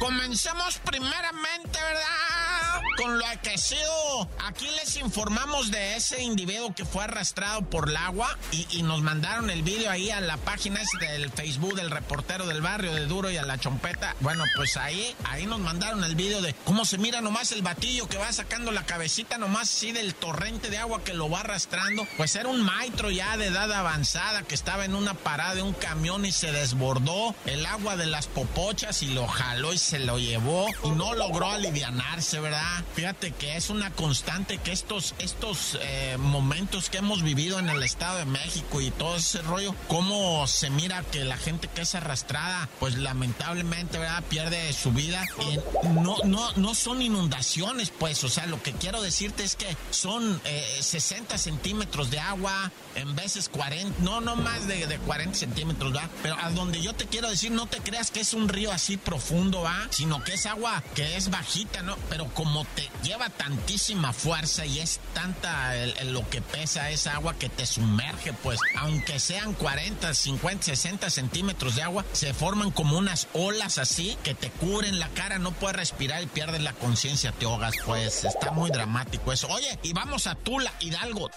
Comencemos 0.00 0.78
primeramente, 0.84 1.78
¿verdad? 1.80 2.82
Con 2.98 3.16
lo 3.16 3.24
aquecido. 3.26 4.28
Aquí 4.44 4.66
les 4.74 4.96
informamos 4.96 5.70
de 5.70 5.94
ese 5.94 6.20
individuo 6.20 6.74
que 6.74 6.84
fue 6.84 7.04
arrastrado 7.04 7.62
por 7.62 7.88
el 7.88 7.96
agua 7.96 8.36
y, 8.50 8.82
nos 8.82 9.02
mandaron 9.02 9.50
el 9.50 9.62
video 9.62 9.90
ahí 9.90 10.10
a 10.10 10.20
la 10.20 10.36
página 10.36 10.80
del 11.00 11.30
Facebook 11.30 11.76
del 11.76 11.90
reportero 11.90 12.46
del 12.46 12.60
barrio 12.60 12.92
de 12.92 13.06
Duro 13.06 13.30
y 13.30 13.36
a 13.36 13.44
la 13.44 13.56
Chompeta. 13.58 14.16
Bueno, 14.18 14.42
pues 14.56 14.76
ahí, 14.76 15.14
ahí 15.24 15.46
nos 15.46 15.60
mandaron 15.60 16.02
el 16.02 16.16
video 16.16 16.42
de 16.42 16.54
cómo 16.64 16.84
se 16.84 16.98
mira 16.98 17.20
nomás 17.20 17.52
el 17.52 17.62
batillo 17.62 18.08
que 18.08 18.18
va 18.18 18.32
sacando 18.32 18.72
la 18.72 18.84
cabecita 18.84 19.38
nomás 19.38 19.68
así 19.68 19.92
del 19.92 20.14
torrente 20.14 20.68
de 20.68 20.78
agua 20.78 21.04
que 21.04 21.14
lo 21.14 21.30
va 21.30 21.40
arrastrando. 21.40 22.04
Pues 22.16 22.34
era 22.34 22.48
un 22.48 22.62
maestro 22.62 23.10
ya 23.10 23.36
de 23.36 23.46
edad 23.46 23.70
avanzada 23.72 24.42
que 24.42 24.56
estaba 24.56 24.84
en 24.84 24.96
una 24.96 25.14
parada 25.14 25.54
de 25.54 25.62
un 25.62 25.74
camión 25.74 26.24
y 26.24 26.32
se 26.32 26.50
desbordó 26.50 27.34
el 27.46 27.64
agua 27.66 27.96
de 27.96 28.06
las 28.06 28.26
popochas 28.26 29.02
y 29.04 29.08
lo 29.08 29.28
jaló 29.28 29.72
y 29.72 29.78
se 29.78 30.00
lo 30.00 30.18
llevó 30.18 30.66
y 30.82 30.90
no 30.90 31.14
logró 31.14 31.50
alivianarse, 31.50 32.40
¿verdad? 32.40 32.84
Fíjate 32.94 33.32
que 33.32 33.56
es 33.56 33.70
una 33.70 33.90
constante 33.90 34.58
que 34.58 34.72
estos, 34.72 35.14
estos 35.18 35.78
eh, 35.80 36.16
momentos 36.18 36.90
que 36.90 36.98
hemos 36.98 37.22
vivido 37.22 37.58
en 37.58 37.68
el 37.68 37.82
Estado 37.82 38.18
de 38.18 38.24
México 38.24 38.80
y 38.80 38.90
todo 38.90 39.16
ese 39.16 39.42
rollo, 39.42 39.74
cómo 39.86 40.46
se 40.46 40.70
mira 40.70 41.02
que 41.02 41.24
la 41.24 41.36
gente 41.36 41.68
que 41.68 41.82
es 41.82 41.94
arrastrada, 41.94 42.68
pues 42.80 42.96
lamentablemente, 42.96 43.98
¿verdad? 43.98 44.22
Pierde 44.28 44.72
su 44.72 44.92
vida. 44.92 45.24
Y 45.40 45.58
no, 45.88 46.16
no, 46.24 46.52
no 46.54 46.74
son 46.74 47.02
inundaciones, 47.02 47.90
pues, 47.90 48.24
o 48.24 48.28
sea, 48.28 48.46
lo 48.46 48.62
que 48.62 48.72
quiero 48.72 49.00
decirte 49.00 49.44
es 49.44 49.56
que 49.56 49.76
son 49.90 50.40
60 50.80 51.34
eh, 51.34 51.38
centímetros 51.38 52.10
de 52.10 52.18
agua, 52.18 52.72
en 52.94 53.14
veces 53.14 53.48
40, 53.48 54.02
no, 54.02 54.20
no 54.20 54.36
más 54.36 54.66
de, 54.66 54.86
de 54.86 54.98
40 54.98 55.36
centímetros, 55.38 55.94
¿va? 55.94 56.08
Pero 56.22 56.36
a 56.40 56.50
donde 56.50 56.82
yo 56.82 56.94
te 56.94 57.06
quiero 57.06 57.30
decir, 57.30 57.50
no 57.52 57.66
te 57.66 57.78
creas 57.78 58.10
que 58.10 58.20
es 58.20 58.34
un 58.34 58.48
río 58.48 58.72
así 58.72 58.96
profundo, 58.96 59.62
¿va? 59.62 59.86
Sino 59.90 60.22
que 60.24 60.34
es 60.34 60.46
agua 60.46 60.82
que 60.94 61.16
es 61.16 61.30
bajita, 61.30 61.82
¿no? 61.82 61.96
Pero 62.08 62.26
como 62.34 62.64
lleva 63.02 63.28
tantísima 63.30 64.12
fuerza 64.12 64.66
y 64.66 64.80
es 64.80 65.00
tanta 65.14 65.74
lo 66.04 66.28
que 66.28 66.40
pesa 66.40 66.90
esa 66.90 67.14
agua 67.14 67.34
que 67.34 67.48
te 67.48 67.66
sumerge, 67.66 68.32
pues, 68.32 68.60
aunque 68.76 69.18
sean 69.18 69.54
40, 69.54 70.14
50, 70.14 70.64
60 70.64 71.10
centímetros 71.10 71.76
de 71.76 71.82
agua, 71.82 72.04
se 72.12 72.34
forman 72.34 72.70
como 72.70 72.98
unas 72.98 73.28
olas 73.32 73.78
así 73.78 74.16
que 74.22 74.34
te 74.34 74.50
cubren 74.50 74.98
la 74.98 75.08
cara, 75.10 75.38
no 75.38 75.52
puedes 75.52 75.76
respirar 75.76 76.22
y 76.22 76.26
pierdes 76.26 76.62
la 76.62 76.72
conciencia, 76.72 77.32
te 77.32 77.46
ahogas, 77.46 77.74
pues, 77.84 78.24
está 78.24 78.50
muy 78.50 78.70
dramático 78.70 79.32
eso. 79.32 79.48
Oye, 79.48 79.78
y 79.82 79.92
vamos 79.92 80.26
a 80.26 80.34
Tula, 80.34 80.72
Hidalgo. 80.80 81.30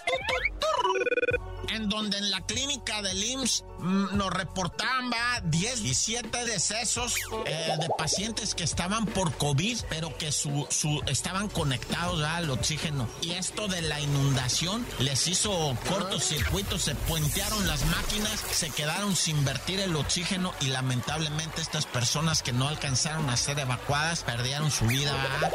En 1.68 1.88
donde 1.88 2.18
en 2.18 2.30
la 2.30 2.40
clínica 2.44 3.02
del 3.02 3.22
IMSS 3.22 3.64
nos 3.82 4.30
reportaban 4.32 5.10
va 5.10 5.40
10 5.44 5.80
y 5.80 5.94
7 5.94 6.44
decesos 6.44 7.14
eh, 7.46 7.76
de 7.80 7.88
pacientes 7.98 8.54
que 8.54 8.64
estaban 8.64 9.06
por 9.06 9.32
COVID, 9.36 9.78
pero 9.88 10.16
que 10.16 10.32
su, 10.32 10.66
su 10.70 11.02
estaban 11.06 11.48
conectados 11.48 12.22
al 12.22 12.50
oxígeno. 12.50 13.08
Y 13.20 13.32
esto 13.32 13.68
de 13.68 13.82
la 13.82 14.00
inundación 14.00 14.86
les 14.98 15.26
hizo 15.26 15.76
cortocircuito, 15.88 16.78
se 16.78 16.94
puentearon 16.94 17.66
las 17.66 17.84
máquinas, 17.86 18.40
se 18.52 18.70
quedaron 18.70 19.16
sin 19.16 19.44
vertir 19.44 19.80
el 19.80 19.96
oxígeno 19.96 20.52
y 20.60 20.66
lamentablemente 20.66 21.60
estas 21.60 21.86
personas 21.86 22.42
que 22.42 22.52
no 22.52 22.68
alcanzaron 22.68 23.28
a 23.30 23.36
ser 23.36 23.58
evacuadas 23.58 24.22
perdieron 24.22 24.70
su 24.70 24.86
vida. 24.86 25.12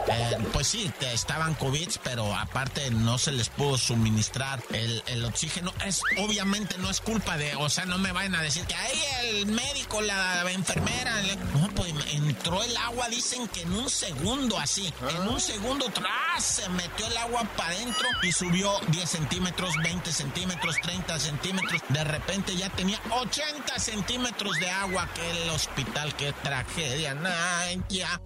Eh, 0.07 0.37
pues 0.53 0.67
sí, 0.67 0.91
estaban 1.01 1.55
COVID, 1.55 1.89
pero 2.03 2.35
aparte 2.35 2.91
no 2.91 3.17
se 3.17 3.31
les 3.31 3.49
pudo 3.49 3.77
suministrar 3.77 4.61
el, 4.71 5.03
el 5.07 5.25
oxígeno. 5.25 5.73
Es 5.85 6.01
obviamente 6.17 6.77
no 6.77 6.89
es 6.89 7.01
culpa 7.01 7.37
de, 7.37 7.55
o 7.55 7.69
sea, 7.69 7.85
no 7.85 7.97
me 7.97 8.11
vayan 8.17 8.33
a 8.33 8.41
decir 8.41 8.65
que 8.65 8.73
ahí 8.73 8.99
el 9.21 9.45
médico, 9.45 10.01
la 10.01 10.51
enfermera, 10.51 11.21
no, 11.53 11.69
pues 11.75 11.93
entró 12.13 12.63
el 12.63 12.75
agua, 12.77 13.07
dicen 13.09 13.47
que 13.47 13.61
en 13.61 13.71
un 13.73 13.87
segundo 13.91 14.57
así, 14.57 14.91
en 15.07 15.27
un 15.27 15.39
segundo 15.39 15.85
tras 15.91 16.43
se 16.43 16.67
metió 16.69 17.05
el 17.05 17.15
agua 17.17 17.43
para 17.55 17.75
adentro 17.75 18.07
y 18.23 18.31
subió 18.31 18.71
10 18.87 19.07
centímetros, 19.07 19.75
20 19.83 20.11
centímetros, 20.11 20.77
30 20.81 21.19
centímetros, 21.19 21.81
de 21.89 22.03
repente 22.05 22.55
ya 22.55 22.69
tenía 22.69 22.99
80 23.11 23.77
centímetros 23.77 24.59
de 24.59 24.71
agua 24.71 25.07
que 25.13 25.43
el 25.43 25.49
hospital, 25.51 26.15
qué 26.15 26.33
tragedia, 26.41 27.15
ay, 27.23 27.83
ya. 27.87 28.19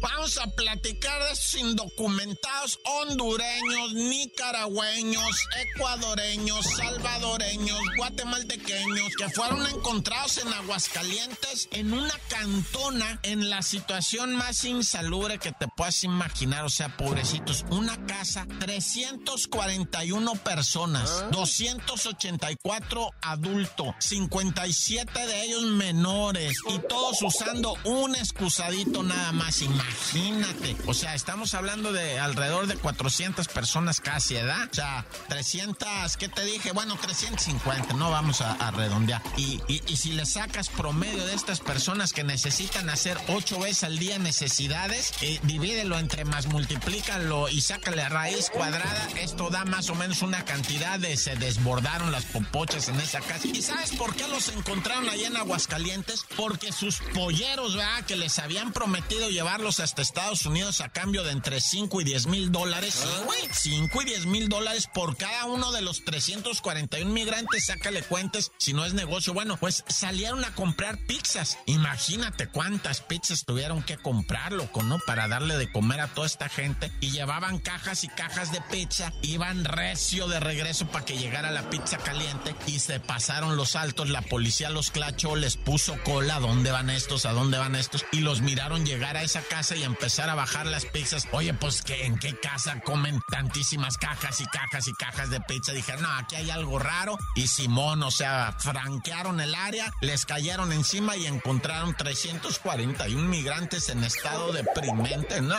Vamos 0.00 0.36
a 0.38 0.46
platicar 0.48 1.22
de 1.22 1.32
esos 1.32 1.54
indocumentados 1.54 2.78
hondureños, 2.84 3.92
nicaragüeños, 3.94 5.48
ecuadoreños, 5.60 6.64
salvadoreños, 6.76 7.78
guatemaltequeños 7.96 9.16
que 9.16 9.28
fueron 9.30 9.66
encontrados 9.66 10.38
en 10.38 10.52
Aguascalientes 10.52 11.68
en 11.70 11.92
una 11.92 12.14
cantona 12.28 13.20
en 13.22 13.48
la 13.50 13.62
situación 13.62 14.34
más 14.34 14.64
insalubre 14.64 15.38
que 15.38 15.52
te 15.52 15.68
puedas 15.68 16.04
imaginar. 16.04 16.64
O 16.64 16.70
sea, 16.70 16.96
pobrecitos, 16.96 17.64
una 17.70 18.04
casa, 18.06 18.46
341 18.60 20.34
personas, 20.36 21.30
284 21.30 23.10
adultos, 23.22 23.94
57 23.98 25.26
de 25.26 25.44
ellos 25.44 25.62
menores 25.62 26.56
y 26.68 26.78
todos 26.88 27.22
usando 27.22 27.74
un 27.84 28.14
excusadito 28.16 29.02
nada 29.02 29.31
más. 29.32 29.62
Imagínate. 29.62 30.76
O 30.86 30.94
sea, 30.94 31.14
estamos 31.14 31.54
hablando 31.54 31.92
de 31.92 32.18
alrededor 32.18 32.66
de 32.66 32.76
400 32.76 33.48
personas 33.48 34.00
casi, 34.00 34.36
¿edad? 34.36 34.68
O 34.70 34.74
sea, 34.74 35.04
300, 35.28 36.16
¿qué 36.16 36.28
te 36.28 36.44
dije? 36.44 36.72
Bueno, 36.72 36.96
350, 37.00 37.94
no 37.94 38.10
vamos 38.10 38.40
a, 38.40 38.70
redondear. 38.72 39.22
Y, 39.36 39.60
y, 39.68 39.96
si 39.96 40.12
le 40.12 40.24
sacas 40.24 40.68
promedio 40.68 41.26
de 41.26 41.34
estas 41.34 41.60
personas 41.60 42.12
que 42.12 42.24
necesitan 42.24 42.88
hacer 42.88 43.18
8 43.28 43.58
veces 43.58 43.84
al 43.84 43.98
día 43.98 44.18
necesidades, 44.18 45.12
eh, 45.20 45.38
divídelo 45.42 45.98
entre 45.98 46.24
más, 46.24 46.46
multiplícalo 46.46 47.48
y 47.48 47.60
sácale 47.60 48.08
raíz 48.08 48.50
cuadrada, 48.50 49.08
esto 49.16 49.50
da 49.50 49.64
más 49.64 49.90
o 49.90 49.94
menos 49.94 50.22
una 50.22 50.44
cantidad 50.44 50.98
de 50.98 51.16
se 51.16 51.36
desbordaron 51.36 52.12
las 52.12 52.24
popochas 52.24 52.88
en 52.88 53.00
esa 53.00 53.20
casa. 53.20 53.48
¿Y 53.48 53.62
sabes 53.62 53.92
por 53.92 54.14
qué 54.14 54.26
los 54.28 54.48
encontraron 54.48 55.08
allá 55.08 55.26
en 55.26 55.36
Aguascalientes? 55.36 56.24
Porque 56.36 56.72
sus 56.72 56.98
polleros, 57.14 57.76
¿verdad? 57.76 58.04
Que 58.06 58.16
les 58.16 58.38
habían 58.38 58.72
prometido 58.72 59.21
llevarlos 59.28 59.80
hasta 59.80 60.02
Estados 60.02 60.46
Unidos 60.46 60.80
a 60.80 60.88
cambio 60.88 61.22
de 61.24 61.32
entre 61.32 61.60
5 61.60 62.00
y 62.00 62.04
10 62.04 62.26
mil 62.26 62.52
dólares. 62.52 62.94
Sí, 62.94 63.24
güey, 63.24 63.40
5 63.50 64.02
y 64.02 64.04
10 64.04 64.26
mil 64.26 64.48
dólares 64.48 64.88
por 64.92 65.16
cada 65.16 65.44
uno 65.46 65.72
de 65.72 65.82
los 65.82 66.04
341 66.04 67.12
migrantes. 67.12 67.66
Sácale 67.66 68.02
cuentas 68.02 68.52
si 68.58 68.72
no 68.72 68.84
es 68.84 68.94
negocio. 68.94 69.32
Bueno, 69.34 69.56
pues 69.56 69.84
salieron 69.88 70.44
a 70.44 70.54
comprar 70.54 70.98
pizzas. 71.06 71.58
Imagínate 71.66 72.48
cuántas 72.48 73.00
pizzas 73.00 73.44
tuvieron 73.44 73.82
que 73.82 73.96
comprar, 73.96 74.52
loco, 74.52 74.82
¿no? 74.82 74.98
Para 74.98 75.28
darle 75.28 75.56
de 75.56 75.70
comer 75.70 76.00
a 76.00 76.08
toda 76.08 76.26
esta 76.26 76.48
gente. 76.48 76.92
Y 77.00 77.10
llevaban 77.10 77.58
cajas 77.58 78.04
y 78.04 78.08
cajas 78.08 78.52
de 78.52 78.60
pizza. 78.70 79.12
Iban 79.22 79.64
recio 79.64 80.28
de 80.28 80.40
regreso 80.40 80.86
para 80.88 81.04
que 81.04 81.18
llegara 81.18 81.50
la 81.50 81.70
pizza 81.70 81.98
caliente. 81.98 82.54
Y 82.66 82.78
se 82.78 83.00
pasaron 83.00 83.56
los 83.56 83.76
altos. 83.76 84.10
La 84.10 84.22
policía 84.22 84.70
los 84.70 84.90
clachó, 84.90 85.36
les 85.36 85.56
puso 85.56 85.96
cola. 86.04 86.36
¿A 86.36 86.40
dónde 86.40 86.70
van 86.70 86.90
estos? 86.90 87.26
¿A 87.26 87.32
dónde 87.32 87.58
van 87.58 87.74
estos? 87.74 88.04
Y 88.12 88.20
los 88.20 88.40
miraron 88.40 88.84
llegar 88.84 89.11
a 89.16 89.22
esa 89.22 89.42
casa 89.42 89.76
y 89.76 89.82
empezar 89.82 90.30
a 90.30 90.34
bajar 90.34 90.66
las 90.66 90.84
pizzas. 90.84 91.26
Oye, 91.32 91.54
pues 91.54 91.82
que 91.82 92.06
en 92.06 92.18
qué 92.18 92.38
casa 92.38 92.80
comen 92.80 93.20
tantísimas 93.30 93.96
cajas 93.96 94.40
y 94.40 94.44
cajas 94.46 94.88
y 94.88 94.92
cajas 94.94 95.30
de 95.30 95.40
pizza. 95.40 95.72
Dijeron, 95.72 96.02
no, 96.02 96.12
aquí 96.12 96.36
hay 96.36 96.50
algo 96.50 96.78
raro. 96.78 97.18
Y 97.34 97.46
Simón, 97.46 98.02
o 98.02 98.10
sea, 98.10 98.54
franquearon 98.58 99.40
el 99.40 99.54
área, 99.54 99.92
les 100.00 100.26
cayeron 100.26 100.72
encima 100.72 101.16
y 101.16 101.26
encontraron 101.26 101.94
341 101.96 103.28
migrantes 103.28 103.88
en 103.88 104.04
estado 104.04 104.52
deprimente. 104.52 105.40
No, 105.40 105.56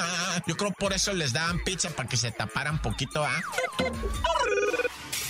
yo 0.48 0.56
creo 0.56 0.72
por 0.72 0.94
eso 0.94 1.14
les 1.14 1.34
daban 1.34 1.64
pizza 1.64 1.90
para 1.90 2.10
que 2.10 2.18
se 2.18 2.32
taparan 2.32 2.82
poquito, 2.82 3.24
¿ah? 3.24 3.42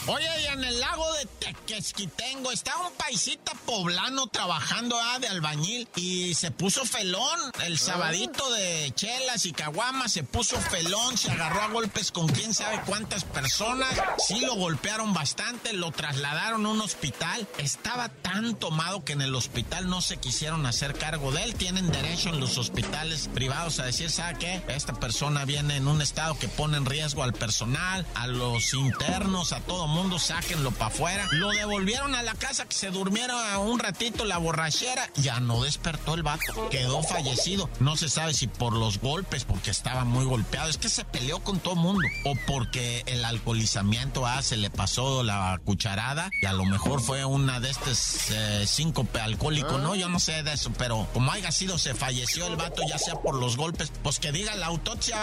Oye, 0.06 0.28
y 0.42 0.46
en 0.48 0.64
el 0.66 0.80
lago 0.82 1.14
de 1.14 1.26
Tequesquitengo 1.26 2.52
está 2.52 2.76
un 2.78 2.92
paisita 2.94 3.54
poblano 3.66 4.28
trabajando 4.28 5.00
ah, 5.02 5.18
de 5.20 5.30
albañil 5.30 5.88
y 5.96 6.34
se 6.34 6.52
puso 6.52 6.84
felón. 6.84 7.40
El 7.66 7.80
sabadito 7.80 8.52
de 8.52 8.92
chelas 8.96 9.46
y 9.46 9.54
caguamas 9.54 10.12
se 10.12 10.24
puso 10.24 10.60
felón, 10.60 11.18
se 11.18 11.32
agarró 11.32 11.62
a 11.62 11.68
golpes 11.68 12.12
con 12.12 12.28
quién 12.28 12.54
sabe 12.54 12.82
cuántas 12.86 13.24
personas. 13.24 13.90
Sí 14.18 14.42
lo 14.42 14.56
golpearon 14.56 15.14
bastante, 15.14 15.72
lo 15.72 15.92
trasladaron 15.92 16.66
a 16.66 16.70
un 16.70 16.82
hospital. 16.82 17.48
Estaba 17.58 18.10
tan 18.10 18.56
tomado 18.56 19.06
que 19.06 19.14
en 19.14 19.22
el 19.22 19.34
hospital 19.34 19.90
no 19.90 20.02
se 20.02 20.18
quisieron 20.18 20.66
hacer 20.66 20.96
cargo 20.96 21.32
de 21.32 21.44
él. 21.44 21.56
Tienen 21.56 21.90
derecho 21.94 22.28
en 22.28 22.42
los 22.42 22.58
hospitales 22.58 23.30
privados 23.34 23.80
a 23.80 23.86
decir, 23.86 24.12
¿sabe 24.12 24.38
qué? 24.38 24.62
Esta 24.68 24.94
persona 24.94 25.46
viene 25.46 25.78
en 25.78 25.88
un 25.88 26.02
estado 26.02 26.38
que 26.38 26.50
pone 26.50 26.76
en 26.76 26.86
riesgo 26.86 27.24
al 27.24 27.34
personal, 27.34 28.06
a 28.16 28.28
los 28.28 28.74
internos, 28.74 29.54
a 29.54 29.62
todo 29.62 29.93
mundo, 29.94 30.20
sáquenlo 30.20 30.72
para 30.72 30.88
afuera. 30.88 31.28
Lo 31.32 31.52
devolvieron 31.52 32.16
a 32.16 32.24
la 32.24 32.34
casa 32.34 32.66
que 32.66 32.76
se 32.76 32.92
durmiera 32.92 33.58
un 33.60 33.80
ratito 33.80 34.26
la 34.26 34.38
borrachera. 34.38 35.10
Ya 35.16 35.40
no 35.40 35.64
despertó 35.64 36.14
el 36.14 36.24
vato. 36.24 36.70
Quedó 36.70 37.04
fallecido. 37.04 37.70
No 37.80 37.96
se 37.96 38.10
sabe 38.10 38.34
si 38.34 38.48
por 38.48 38.74
los 38.74 39.00
golpes, 39.00 39.46
porque 39.46 39.72
estaba 39.72 40.04
muy 40.04 40.26
golpeado. 40.26 40.70
Es 40.70 40.78
que 40.78 40.90
se 40.90 41.06
peleó 41.06 41.40
con 41.40 41.60
todo 41.60 41.76
mundo. 41.76 42.08
O 42.26 42.34
porque 42.48 43.04
el 43.06 43.24
alcoholizamiento 43.26 44.26
ah, 44.26 44.42
se 44.42 44.58
le 44.58 44.70
pasó 44.70 45.24
la 45.24 45.60
cucharada. 45.64 46.30
Y 46.42 46.46
a 46.46 46.54
lo 46.54 46.66
mejor 46.66 47.02
fue 47.02 47.26
una 47.26 47.60
de 47.60 47.70
estas 47.70 48.32
eh, 48.32 48.66
síncope 48.68 49.20
alcohólico, 49.20 49.78
¿no? 49.78 49.96
Yo 49.96 50.10
no 50.10 50.20
sé 50.20 50.44
de 50.44 50.54
eso. 50.54 50.72
Pero 50.78 51.08
como 51.14 51.32
haya 51.32 51.52
sido, 51.52 51.78
se 51.78 51.94
falleció 51.94 52.48
el 52.48 52.56
vato, 52.56 52.82
ya 52.88 52.98
sea 52.98 53.16
por 53.16 53.36
los 53.36 53.58
golpes. 53.58 53.92
Pues 54.02 54.20
que 54.20 54.32
diga 54.32 54.56
la 54.56 54.68
autopsia. 54.68 55.18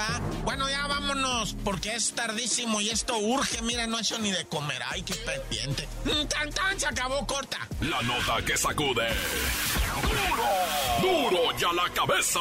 Bueno, 0.44 0.68
ya 0.70 0.86
vámonos. 0.86 1.56
Porque 1.64 1.94
es 1.94 2.12
tardísimo 2.12 2.80
y 2.80 2.90
esto 2.90 3.18
urge. 3.18 3.62
Mira, 3.62 3.86
no 3.86 3.98
he 3.98 4.02
hecho 4.02 4.18
ni 4.18 4.30
de. 4.30 4.46
Ay, 4.90 5.02
qué 5.02 5.14
pendiente. 5.14 5.88
¡Tan, 6.28 6.50
tan! 6.50 6.78
Se 6.78 6.86
acabó 6.86 7.26
corta. 7.26 7.66
La 7.80 8.00
nota 8.02 8.44
que 8.44 8.56
sacude. 8.56 9.08
¡Duro! 11.00 11.30
¡Duro 11.30 11.56
ya 11.58 11.72
la 11.72 11.88
cabeza! 11.92 12.38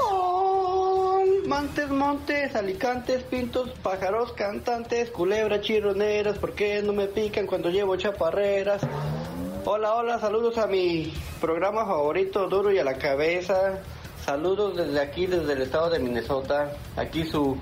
Montes, 1.47 1.89
montes, 1.89 2.55
alicantes, 2.55 3.21
pintos, 3.21 3.69
pájaros, 3.83 4.33
cantantes, 4.33 5.11
culebras, 5.11 5.61
chirroneras, 5.61 6.39
¿por 6.39 6.53
qué 6.53 6.81
no 6.81 6.91
me 6.91 7.05
pican 7.05 7.45
cuando 7.45 7.69
llevo 7.69 7.95
chaparreras? 7.97 8.81
Hola, 9.63 9.93
hola, 9.93 10.19
saludos 10.19 10.57
a 10.57 10.65
mi 10.65 11.13
programa 11.39 11.85
favorito, 11.85 12.49
Duro 12.49 12.71
y 12.71 12.79
a 12.79 12.83
la 12.83 12.97
Cabeza. 12.97 13.79
Saludos 14.25 14.75
desde 14.75 14.99
aquí, 14.99 15.27
desde 15.27 15.53
el 15.53 15.61
estado 15.61 15.91
de 15.91 15.99
Minnesota. 15.99 16.71
Aquí 16.95 17.25
su 17.25 17.57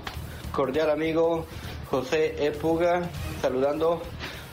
cordial 0.50 0.88
amigo 0.88 1.44
José 1.90 2.36
E. 2.38 2.52
Puga, 2.52 3.02
saludando 3.42 4.00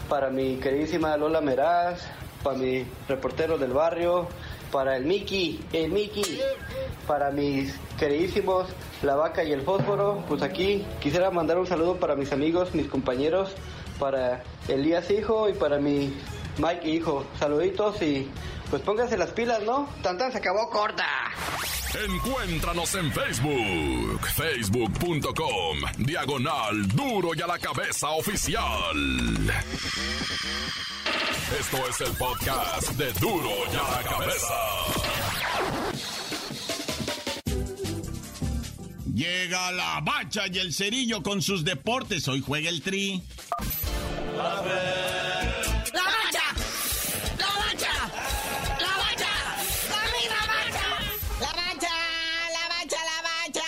para 0.10 0.30
mi 0.30 0.58
queridísima 0.58 1.16
Lola 1.16 1.40
Meraz, 1.40 2.06
para 2.44 2.58
mi 2.58 2.86
reportero 3.08 3.58
del 3.58 3.72
barrio, 3.72 4.28
para 4.74 4.98
el 4.98 5.06
Mickey, 5.06 5.64
el 5.72 5.90
Mickey, 5.90 6.42
para 7.08 7.32
mis 7.32 7.74
queridísimos 7.98 8.68
La 9.04 9.16
Vaca 9.16 9.44
y 9.44 9.52
el 9.52 9.62
Fósforo, 9.62 10.24
pues 10.28 10.42
aquí 10.44 10.86
quisiera 11.00 11.32
mandar 11.32 11.58
un 11.58 11.66
saludo 11.66 11.96
para 11.98 12.16
mis 12.16 12.32
amigos, 12.32 12.74
mis 12.76 12.88
compañeros, 12.88 13.52
para 14.00 14.44
Elías 14.68 15.10
Hijo 15.10 15.50
y 15.50 15.54
para 15.54 15.80
mi 15.80 16.14
Mike 16.58 16.88
Hijo. 16.88 17.26
Saluditos 17.40 18.02
y 18.02 18.30
pues 18.70 18.82
pónganse 18.84 19.18
las 19.18 19.32
pilas, 19.32 19.64
¿no? 19.64 19.90
Tantan 20.04 20.32
se 20.32 20.38
acabó 20.38 20.70
corta. 20.70 21.06
Encuéntranos 21.94 22.96
en 22.96 23.12
Facebook, 23.12 24.28
facebook.com, 24.28 25.78
diagonal 25.98 26.88
duro 26.88 27.32
y 27.36 27.42
a 27.42 27.48
la 27.48 27.60
cabeza 27.60 28.12
oficial. 28.12 28.64
Esto 31.60 31.78
es 31.90 32.02
el 32.02 32.16
podcast 32.16 32.92
de 32.92 33.12
duro 33.14 33.50
y 33.74 33.76
a 33.76 33.98
la 33.98 34.10
cabeza. 34.10 35.21
Llega 39.14 39.72
la 39.74 40.00
bacha 40.02 40.44
y 40.48 40.58
el 40.58 40.74
cerillo 40.74 41.22
con 41.22 41.42
sus 41.42 41.66
deportes. 41.66 42.28
Hoy 42.30 42.42
juega 42.42 42.70
el 42.70 42.82
tri. 42.82 43.22
¡La 44.38 44.62
bacha! 44.62 46.46
¡La 47.38 47.46
bacha! 47.46 47.92
¡La 48.80 48.98
bacha! 48.98 49.32
¡La 49.90 50.02
mira 50.18 50.40
bacha! 50.48 50.88
¡La 51.42 51.48
bacha! 51.48 51.94
¡La 52.54 52.64
bacha! 52.70 52.98
¡La 53.04 53.22
bacha! 53.22 53.68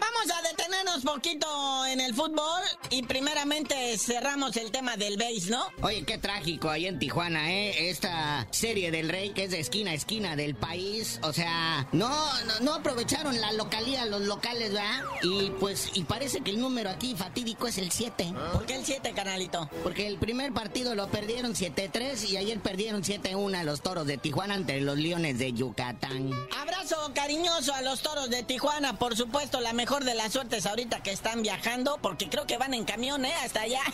Vamos 0.00 0.26
a 0.36 0.42
detenernos 0.48 1.02
poquito 1.04 1.86
en 1.86 2.00
el 2.00 2.12
fútbol 2.12 2.62
y 2.92 3.02
primeramente 3.02 3.96
cerramos 3.96 4.54
el 4.58 4.70
tema 4.70 4.98
del 4.98 5.16
base, 5.16 5.48
¿no? 5.48 5.64
Oye, 5.80 6.04
qué 6.04 6.18
trágico 6.18 6.68
ahí 6.68 6.86
en 6.86 6.98
Tijuana, 6.98 7.50
¿eh? 7.50 7.88
Esta 7.88 8.46
serie 8.50 8.90
del 8.90 9.08
Rey 9.08 9.30
que 9.30 9.44
es 9.44 9.50
de 9.50 9.60
esquina 9.60 9.92
a 9.92 9.94
esquina 9.94 10.36
del 10.36 10.54
país. 10.54 11.18
O 11.22 11.32
sea, 11.32 11.88
no, 11.92 12.10
no, 12.44 12.60
no 12.60 12.74
aprovecharon 12.74 13.40
la 13.40 13.52
localidad, 13.52 14.06
los 14.08 14.20
locales, 14.22 14.74
¿verdad? 14.74 15.04
Y 15.22 15.50
pues, 15.58 15.90
y 15.94 16.04
parece 16.04 16.42
que 16.42 16.50
el 16.50 16.60
número 16.60 16.90
aquí 16.90 17.14
fatídico 17.16 17.66
es 17.66 17.78
el 17.78 17.90
7. 17.90 18.34
¿Por 18.52 18.66
qué 18.66 18.76
el 18.76 18.84
7, 18.84 19.12
canalito? 19.14 19.70
Porque 19.82 20.06
el 20.06 20.18
primer 20.18 20.52
partido 20.52 20.94
lo 20.94 21.08
perdieron 21.08 21.54
7-3 21.54 22.28
y 22.28 22.36
ayer 22.36 22.60
perdieron 22.60 23.02
7-1 23.02 23.56
a 23.56 23.64
los 23.64 23.80
toros 23.80 24.06
de 24.06 24.18
Tijuana 24.18 24.54
ante 24.54 24.78
los 24.82 24.98
Leones 24.98 25.38
de 25.38 25.54
Yucatán. 25.54 26.30
Abrazo 26.60 27.10
cariñoso 27.14 27.72
a 27.72 27.80
los 27.80 28.02
toros 28.02 28.28
de 28.28 28.42
Tijuana, 28.42 28.98
por 28.98 29.16
supuesto, 29.16 29.62
la 29.62 29.72
mejor 29.72 30.04
de 30.04 30.14
las 30.14 30.34
suertes 30.34 30.66
ahorita 30.66 31.02
que 31.02 31.12
están 31.12 31.42
viajando, 31.42 31.98
porque 32.02 32.28
creo 32.28 32.46
que 32.46 32.58
van 32.58 32.74
en 32.74 32.81
camión, 32.84 33.24
¿eh? 33.24 33.34
Hasta 33.42 33.62
allá. 33.62 33.82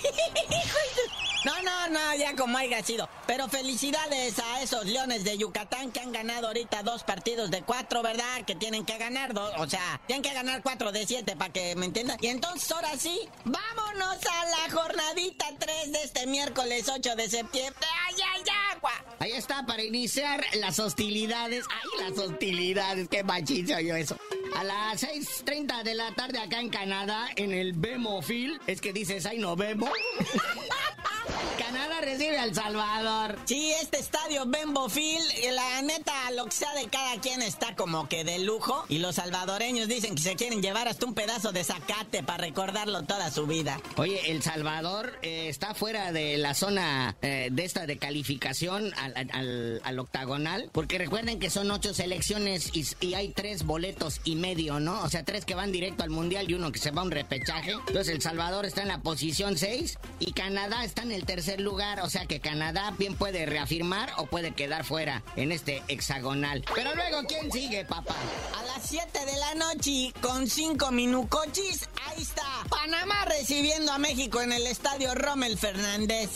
No, 1.45 1.63
no, 1.63 1.89
no, 1.89 2.15
ya 2.17 2.35
como 2.35 2.59
haya 2.59 2.83
sido. 2.83 3.09
Pero 3.27 3.49
felicidades 3.49 4.39
a 4.41 4.61
esos 4.61 4.85
leones 4.87 5.23
de 5.23 5.39
Yucatán 5.39 5.93
que 5.93 6.01
han 6.01 6.11
ganado 6.11 6.49
ahorita 6.49 6.83
dos 6.83 7.05
partidos 7.05 7.51
de 7.51 7.63
cuatro, 7.63 8.03
¿verdad? 8.03 8.45
Que 8.45 8.57
tienen 8.57 8.85
que 8.85 8.99
ganar 8.99 9.35
dos, 9.35 9.53
o 9.57 9.69
sea, 9.69 10.01
tienen 10.07 10.23
que 10.23 10.35
ganar 10.35 10.63
cuatro 10.63 10.91
de 10.91 11.07
siete 11.07 11.37
para 11.37 11.53
que 11.53 11.77
me 11.77 11.87
entiendan. 11.87 12.19
Y 12.21 12.27
entonces 12.27 12.71
ahora 12.73 12.97
sí, 12.99 13.29
vámonos 13.45 14.19
a 14.27 14.45
la 14.47 14.75
jornadita 14.75 15.47
3 15.59 15.93
de 15.93 16.03
este 16.03 16.27
miércoles 16.27 16.89
8 16.89 17.15
de 17.15 17.31
septiembre. 17.31 17.87
¡Ay, 18.09 18.17
ay, 18.35 18.43
agua! 18.75 18.93
Ahí 19.21 19.33
está 19.33 19.65
para 19.65 19.83
iniciar 19.85 20.45
las 20.55 20.79
hostilidades. 20.81 21.65
¡Ay, 21.71 22.11
las 22.11 22.19
hostilidades! 22.19 23.09
¡Qué 23.09 23.23
machizo 23.23 23.79
yo 23.79 23.95
eso! 23.95 24.17
A 24.57 24.65
las 24.65 25.03
6.30 25.03 25.83
de 25.83 25.95
la 25.95 26.15
tarde 26.15 26.39
acá 26.39 26.61
en 26.61 26.71
Canadá, 26.71 27.29
en 27.37 27.53
el 27.53 27.73
Bemo 27.73 28.23
Field. 28.23 28.61
Es 28.67 28.81
que 28.81 28.93
dices, 28.93 29.27
ay, 29.27 29.39
no 29.39 29.57
vemos. 29.57 29.91
Canadá 31.59 32.01
recibe 32.01 32.39
al 32.39 32.55
Salvador. 32.55 33.39
Sí, 33.45 33.73
este 33.81 33.99
estadio 33.99 34.47
Bembo 34.47 34.89
Field, 34.89 35.25
la 35.53 35.83
neta, 35.83 36.31
lo 36.33 36.47
que 36.47 36.53
sea 36.53 36.73
de 36.75 36.89
cada 36.89 37.21
quien 37.21 37.43
está 37.43 37.75
como 37.77 38.09
que 38.09 38.25
de 38.25 38.39
lujo. 38.39 38.85
Y 38.89 38.99
los 38.99 39.17
salvadoreños 39.17 39.89
dicen 39.89 40.15
que 40.15 40.23
se 40.23 40.37
quieren 40.37 40.63
llevar 40.63 40.89
hasta 40.89 41.07
un 41.07 41.15
pedazo 41.15 41.53
de 41.53 41.65
zacate 41.65 42.23
para 42.23 42.45
recordarlo 42.45 43.03
toda 43.03 43.31
su 43.31 43.47
vida. 43.47 43.81
Oye, 43.97 44.31
El 44.31 44.43
Salvador 44.43 45.19
eh, 45.23 45.49
está 45.49 45.75
fuera 45.75 46.13
de 46.13 46.39
la 46.39 46.55
zona 46.55 47.17
eh, 47.23 47.49
de 47.51 47.65
esta 47.65 47.87
de 47.87 47.99
calificación 47.99 48.93
al, 48.95 49.99
octagonal, 49.99 50.71
porque 50.73 50.99
recuerden 50.99 51.41
que 51.41 51.51
son 51.51 51.71
ocho 51.71 51.93
selecciones 51.93 52.71
y, 52.75 52.87
y, 53.01 53.15
hay 53.15 53.31
tres 53.31 53.65
boletos 53.65 54.21
y 54.25 54.37
medio, 54.37 54.79
¿no? 54.79 55.03
O 55.03 55.09
sea, 55.09 55.25
tres 55.25 55.45
que 55.45 55.55
van 55.55 55.73
directo 55.73 56.05
al 56.05 56.11
mundial 56.11 56.49
y 56.49 56.55
uno 56.55 56.71
que 56.71 56.79
se 56.79 56.93
va 56.93 57.03
a 57.03 57.05
un 57.05 57.11
repechaje. 57.11 57.73
Entonces 57.73 58.09
El 58.09 58.23
Salvador 58.23 58.65
está 58.65 58.83
en 58.83 58.89
la 58.89 59.01
posición 59.01 59.59
6 59.59 59.99
y 60.21 60.33
Canadá 60.33 60.85
está 60.85 61.03
en 61.03 61.13
el 61.13 61.25
tercer 61.29 61.61
lugar, 61.61 62.01
o 62.01 62.09
sea 62.09 62.25
que 62.25 62.41
Canadá 62.41 62.95
bien 62.97 63.15
puede 63.15 63.45
reafirmar 63.45 64.11
o 64.17 64.25
puede 64.25 64.53
quedar 64.53 64.83
fuera 64.83 65.23
en 65.37 65.53
este 65.53 65.83
hexagonal. 65.87 66.65
Pero 66.75 66.95
luego, 66.95 67.19
¿quién 67.29 67.53
sigue, 67.53 67.85
papá? 67.85 68.15
A 68.59 68.63
las 68.65 68.89
7 68.89 69.27
de 69.27 69.37
la 69.37 69.55
noche, 69.55 70.15
con 70.23 70.49
5 70.49 70.91
minucochis, 70.91 71.87
ahí 72.07 72.23
está. 72.23 72.47
Panamá 72.71 73.27
recibiendo 73.27 73.93
a 73.93 73.99
México 73.99 74.41
en 74.41 74.55
el 74.55 74.67
estadio 74.67 75.15
Rommel 75.15 75.59
Fernández 75.59 76.31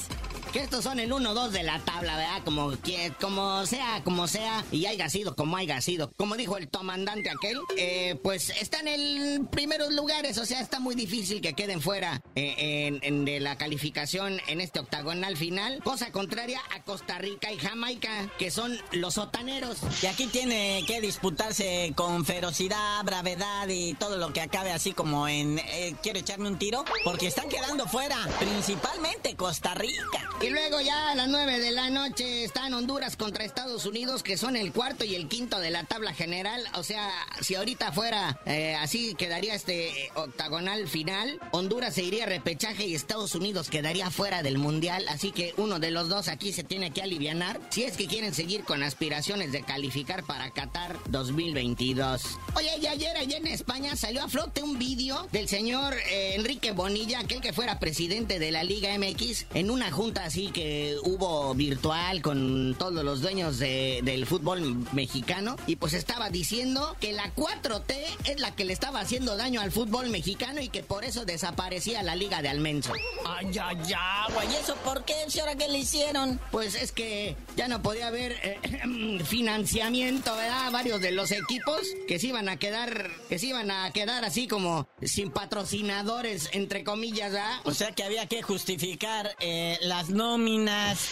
que 0.53 0.61
estos 0.61 0.85
son 0.85 1.01
el 1.01 1.11
1-2 1.11 1.49
de 1.49 1.63
la 1.63 1.79
tabla, 1.79 2.17
¿verdad? 2.17 2.43
Como, 2.45 2.73
como 3.21 3.65
sea, 3.65 4.03
como 4.05 4.29
sea, 4.29 4.65
y 4.71 4.85
haya 4.87 5.09
sido 5.09 5.35
como 5.35 5.57
haya 5.57 5.81
sido. 5.81 6.13
Como 6.13 6.37
dijo 6.37 6.59
el 6.59 6.69
comandante 6.69 7.31
aquel, 7.31 7.59
eh, 7.79 8.19
pues 8.23 8.51
están 8.51 8.87
en 8.87 9.47
primeros 9.47 9.93
lugares, 9.93 10.37
o 10.39 10.45
sea, 10.45 10.61
está 10.61 10.79
muy 10.79 10.95
difícil 10.95 11.41
que 11.41 11.55
queden 11.55 11.81
fuera 11.81 12.23
eh, 12.35 12.99
de 13.03 13.41
la 13.41 13.57
calificación 13.57 14.41
en 14.47 14.61
este 14.61 14.81
octagonal 14.81 15.37
final. 15.37 15.81
Cosa 15.83 16.13
contraria 16.13 16.61
a 16.77 16.83
Costa 16.83 17.19
Rica 17.19 17.51
y 17.51 17.59
Jamaica, 17.59 18.31
que 18.39 18.51
son 18.51 18.79
los 18.93 19.15
sotaneros. 19.15 19.79
Y 20.03 20.07
aquí 20.07 20.27
tiene 20.27 20.85
que 20.87 21.01
disputarse 21.01 21.93
con 21.97 22.27
ferocidad, 22.27 23.03
bravedad 23.05 23.69
y 23.69 23.95
todo 23.95 24.19
lo 24.19 24.33
que 24.33 24.43
acabe 24.43 24.73
así 24.73 24.93
como 24.93 25.29
en 25.29 25.59
eh, 25.59 25.95
quiero 26.03 26.19
echarme 26.19 26.49
un 26.49 26.59
tiro, 26.59 26.85
porque 27.05 27.29
están 27.29 27.49
quedando 27.49 27.87
fuera, 27.87 28.19
principalmente 28.39 29.35
Costa 29.35 29.75
Rica. 29.75 30.29
Y 30.43 30.51
luego 30.51 30.81
ya 30.81 31.13
a 31.13 31.15
las 31.15 31.29
9 31.29 31.61
de 31.61 31.71
la 31.71 31.89
noche 31.89 32.43
están 32.43 32.75
Honduras 32.75 33.17
contra 33.17 33.45
Estados 33.45 33.87
Unidos, 33.87 34.25
que 34.25 34.37
son 34.37 34.57
el 34.57 34.73
cuarto 34.73 35.05
y 35.05 35.15
el 35.15 35.29
quinto 35.29 35.61
de 35.61 35.71
la 35.71 35.85
tabla 35.85 36.13
general. 36.15 36.61
O 36.75 36.83
sea, 36.83 37.09
si 37.41 37.55
ahorita 37.55 37.93
fuera 37.93 38.41
eh, 38.45 38.75
así, 38.75 39.15
quedaría 39.15 39.55
este 39.55 40.11
octagonal 40.17 40.89
final. 40.89 41.39
Honduras 41.53 41.95
se 41.95 42.03
iría 42.03 42.25
a 42.25 42.27
repechaje 42.27 42.87
y 42.87 42.97
Estados 42.97 43.37
Unidos 43.37 43.71
quedaría 43.71 44.11
fuera 44.11 44.43
del 44.43 44.59
mundial. 44.59 45.07
Así 45.11 45.31
que 45.31 45.55
uno 45.59 45.79
de 45.79 45.93
los 45.93 46.09
dos 46.09 46.27
aquí 46.27 46.53
se 46.53 46.65
tiene 46.65 46.91
que 46.91 47.03
alivianar 47.03 47.61
si 47.71 47.85
es 47.85 47.97
que 47.97 48.09
quieren 48.09 48.35
seguir 48.35 48.65
con 48.65 48.83
aspiraciones 48.83 49.53
de 49.53 49.63
calificar 49.63 50.25
para 50.25 50.51
Qatar 50.51 50.99
2022. 51.09 52.23
Oye, 52.57 52.71
y 52.83 52.87
ayer 52.89 53.17
allá 53.17 53.37
en 53.37 53.47
España 53.47 53.95
salió 53.95 54.25
a 54.25 54.29
flote 54.29 54.65
un 54.65 54.77
vídeo 54.77 55.29
del 55.31 55.49
señor 55.49 55.95
eh, 56.11 56.35
Enrique 56.35 56.73
Bonilla, 56.73 57.21
aquel 57.21 57.41
que 57.41 57.53
fuera 57.53 57.79
presidente 57.79 58.41
de 58.41 58.51
la 58.51 58.65
Liga 58.65 58.91
MX, 58.99 59.47
en 59.55 59.71
una 59.71 59.93
junta 59.93 60.32
así 60.33 60.51
que 60.51 60.97
hubo 61.03 61.55
virtual 61.55 62.23
con 62.23 62.75
todos 62.79 63.05
los 63.05 63.21
dueños 63.21 63.59
del 63.59 64.25
fútbol 64.25 64.87
mexicano 64.93 65.57
y 65.67 65.77
pues 65.77 65.93
estaba 65.93 66.31
diciendo 66.31 66.97
que 67.01 67.13
la 67.13 67.35
4T 67.35 67.95
es 68.25 68.41
la 68.41 68.55
que 68.55 68.65
le 68.65 68.73
estaba 68.73 69.01
haciendo 69.01 69.37
daño 69.37 69.61
al 69.61 69.71
fútbol 69.71 70.09
mexicano 70.09 70.63
y 70.63 70.71
que 70.71 70.83
por 70.83 71.05
eso 71.05 71.27
desaparecía 71.27 72.03
la 72.03 72.17
liga 72.17 72.41
de 72.41 72.49
Almenso. 72.49 72.95
Ay, 73.27 73.49
ay, 73.63 73.77
ay, 73.95 74.49
¿y 74.51 74.55
eso 74.55 74.75
por 74.77 75.05
qué? 75.05 75.13
¿Ahora 75.39 75.55
qué 75.55 75.69
le 75.69 75.81
hicieron? 75.81 76.41
Pues 76.51 76.77
es 76.77 76.93
que 76.93 77.37
ya 77.55 77.69
no 77.69 77.83
podía 77.83 78.07
haber 78.07 78.33
eh, 78.43 79.21
financiamiento, 79.27 80.35
¿verdad? 80.35 80.73
Varios 80.73 81.03
de 81.03 81.13
los 81.13 81.31
equipos 81.31 81.83
que 82.09 82.19
se 82.19 82.29
iban 82.29 82.49
a 82.49 82.57
quedar, 82.57 83.11
que 83.29 83.39
se 83.39 83.49
iban 83.49 83.71
a 83.71 83.91
quedar 83.91 84.25
así 84.25 84.49
como 84.49 84.89
sin 85.03 85.31
patrocinadores, 85.31 86.49
entre 86.53 86.85
comillas, 86.85 87.33
¿verdad? 87.33 87.61
O 87.65 87.75
sea 87.75 87.93
que 87.93 88.03
había 88.03 88.27
que 88.27 88.41
justificar 88.41 89.37
eh, 89.41 89.79
las 89.83 90.09
nóminas 90.23 91.11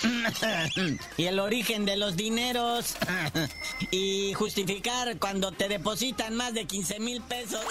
y 1.17 1.25
el 1.25 1.41
origen 1.41 1.85
de 1.85 1.97
los 1.97 2.17
dineros 2.17 2.95
y 3.91 4.33
justificar 4.35 5.19
cuando 5.19 5.51
te 5.51 5.69
depositan 5.69 6.37
más 6.37 6.55
de 6.55 6.65
15 6.65 7.01
mil 7.01 7.21
pesos. 7.23 7.65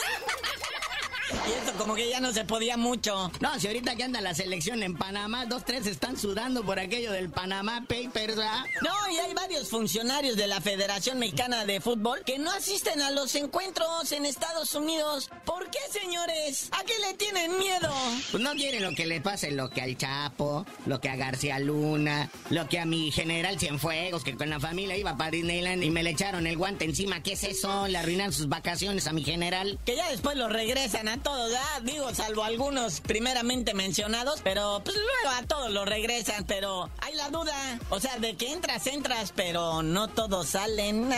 Y 1.31 1.63
eso 1.63 1.77
como 1.77 1.95
que 1.95 2.09
ya 2.09 2.19
no 2.19 2.33
se 2.33 2.45
podía 2.45 2.77
mucho. 2.77 3.31
No, 3.39 3.59
si 3.59 3.67
ahorita 3.67 3.95
que 3.95 4.03
anda 4.03 4.21
la 4.21 4.33
selección 4.33 4.83
en 4.83 4.95
Panamá, 4.95 5.45
dos, 5.45 5.63
tres 5.65 5.85
están 5.87 6.17
sudando 6.17 6.63
por 6.63 6.79
aquello 6.79 7.11
del 7.11 7.29
Panamá 7.29 7.85
Papers, 7.87 8.35
¿verdad? 8.35 8.65
No, 8.81 9.11
y 9.11 9.17
hay 9.17 9.33
varios 9.33 9.69
funcionarios 9.69 10.35
de 10.35 10.47
la 10.47 10.61
Federación 10.61 11.19
Mexicana 11.19 11.65
de 11.65 11.81
Fútbol 11.81 12.23
que 12.25 12.39
no 12.39 12.51
asisten 12.51 13.01
a 13.01 13.11
los 13.11 13.35
encuentros 13.35 14.11
en 14.11 14.25
Estados 14.25 14.73
Unidos. 14.75 15.29
¿Por 15.45 15.69
qué, 15.69 15.79
señores? 15.91 16.69
¿A 16.71 16.83
qué 16.83 16.93
le 16.99 17.13
tienen 17.15 17.57
miedo? 17.57 17.91
Pues 18.31 18.43
no 18.43 18.53
quieren 18.53 18.83
lo 18.83 18.93
que 18.95 19.05
le 19.05 19.21
pase, 19.21 19.51
lo 19.51 19.69
que 19.69 19.81
al 19.81 19.97
Chapo, 19.97 20.65
lo 20.85 20.99
que 20.99 21.09
a 21.09 21.15
García 21.15 21.59
Luna, 21.59 22.29
lo 22.49 22.67
que 22.67 22.79
a 22.79 22.85
mi 22.85 23.11
general 23.11 23.59
Cienfuegos, 23.59 24.23
que 24.23 24.35
con 24.35 24.49
la 24.49 24.59
familia 24.59 24.97
iba 24.97 25.17
para 25.17 25.31
Disneyland 25.31 25.83
y 25.83 25.89
me 25.89 26.03
le 26.03 26.11
echaron 26.11 26.47
el 26.47 26.57
guante 26.57 26.85
encima. 26.85 27.21
¿Qué 27.21 27.33
es 27.33 27.43
eso? 27.43 27.87
Le 27.87 27.97
arruinan 27.97 28.33
sus 28.33 28.49
vacaciones 28.49 29.07
a 29.07 29.13
mi 29.13 29.23
general. 29.23 29.79
Que 29.85 29.95
ya 29.95 30.09
después 30.09 30.37
lo 30.37 30.49
regresan 30.49 31.07
a 31.07 31.18
todos, 31.19 31.51
¿ah? 31.53 31.79
Digo, 31.83 32.13
salvo 32.13 32.43
algunos 32.43 33.01
primeramente 33.01 33.73
mencionados, 33.73 34.41
pero 34.43 34.81
pues 34.83 34.95
luego 34.95 35.37
a 35.37 35.43
todos 35.43 35.71
los 35.71 35.87
regresan, 35.87 36.45
pero 36.45 36.89
hay 36.99 37.15
la 37.15 37.29
duda. 37.29 37.79
O 37.89 37.99
sea, 37.99 38.17
de 38.17 38.35
que 38.35 38.51
entras, 38.51 38.87
entras, 38.87 39.33
pero 39.35 39.83
no 39.83 40.07
todos 40.07 40.49
salen. 40.49 41.09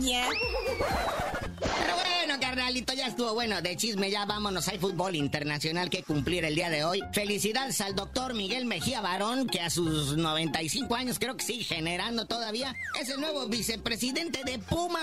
ya. 0.00 0.28
Pero 1.60 1.94
bueno, 1.94 2.40
carnalito, 2.40 2.92
ya 2.92 3.06
estuvo 3.06 3.34
bueno. 3.34 3.62
De 3.62 3.76
chisme, 3.76 4.10
ya 4.10 4.24
vámonos. 4.24 4.68
Hay 4.68 4.78
fútbol 4.78 5.14
internacional 5.16 5.90
que 5.90 6.02
cumplir 6.02 6.44
el 6.44 6.54
día 6.54 6.70
de 6.70 6.84
hoy. 6.84 7.00
Felicidades 7.12 7.80
al 7.80 7.94
doctor 7.94 8.34
Miguel 8.34 8.64
Mejía 8.66 9.00
Barón, 9.00 9.46
que 9.48 9.60
a 9.60 9.70
sus 9.70 10.16
95 10.16 10.94
años 10.94 11.18
creo 11.18 11.36
que 11.36 11.44
sigue 11.44 11.64
generando 11.64 12.26
todavía. 12.26 12.74
Es 13.00 13.08
el 13.08 13.20
nuevo 13.20 13.46
vicepresidente 13.46 14.42
de 14.44 14.58
Pumas. 14.58 15.02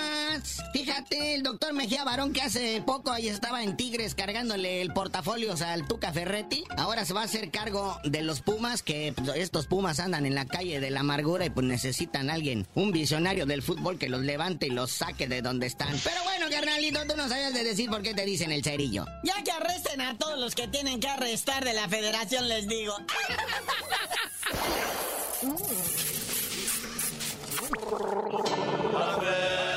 Fíjate, 0.71 1.33
el 1.33 1.41
doctor 1.41 1.73
Mejía 1.73 2.03
Barón 2.03 2.31
que 2.31 2.41
hace 2.41 2.81
poco 2.85 3.11
ahí 3.11 3.27
estaba 3.27 3.63
en 3.63 3.75
Tigres 3.75 4.13
cargándole 4.13 4.81
el 4.81 4.93
portafolio 4.93 5.55
al 5.65 5.87
Tuca 5.87 6.13
Ferretti. 6.13 6.63
Ahora 6.77 7.05
se 7.05 7.13
va 7.13 7.21
a 7.21 7.25
hacer 7.25 7.49
cargo 7.49 7.99
de 8.03 8.21
los 8.21 8.41
Pumas, 8.41 8.83
que 8.83 9.13
pues, 9.15 9.29
estos 9.35 9.65
Pumas 9.65 9.99
andan 9.99 10.27
en 10.27 10.35
la 10.35 10.45
calle 10.45 10.79
de 10.79 10.91
la 10.91 10.99
amargura 10.99 11.45
y 11.45 11.49
pues 11.49 11.65
necesitan 11.65 12.29
a 12.29 12.33
alguien, 12.33 12.67
un 12.75 12.91
visionario 12.91 13.47
del 13.47 13.63
fútbol 13.63 13.97
que 13.97 14.09
los 14.09 14.21
levante 14.21 14.67
y 14.67 14.69
los 14.69 14.91
saque 14.91 15.27
de 15.27 15.41
donde 15.41 15.65
están. 15.65 15.99
Pero 16.03 16.23
bueno, 16.23 16.45
carnalito, 16.51 16.99
tú 17.07 17.15
no 17.17 17.27
sabes 17.27 17.53
de 17.53 17.63
decir 17.63 17.89
por 17.89 18.03
qué 18.03 18.13
te 18.13 18.25
dicen 18.25 18.51
el 18.51 18.63
cerillo. 18.63 19.05
Ya 19.23 19.43
que 19.43 19.51
arresten 19.51 20.01
a 20.01 20.17
todos 20.17 20.39
los 20.39 20.53
que 20.53 20.67
tienen 20.67 20.99
que 20.99 21.07
arrestar 21.07 21.65
de 21.65 21.73
la 21.73 21.89
federación, 21.89 22.47
les 22.47 22.67
digo. 22.67 22.95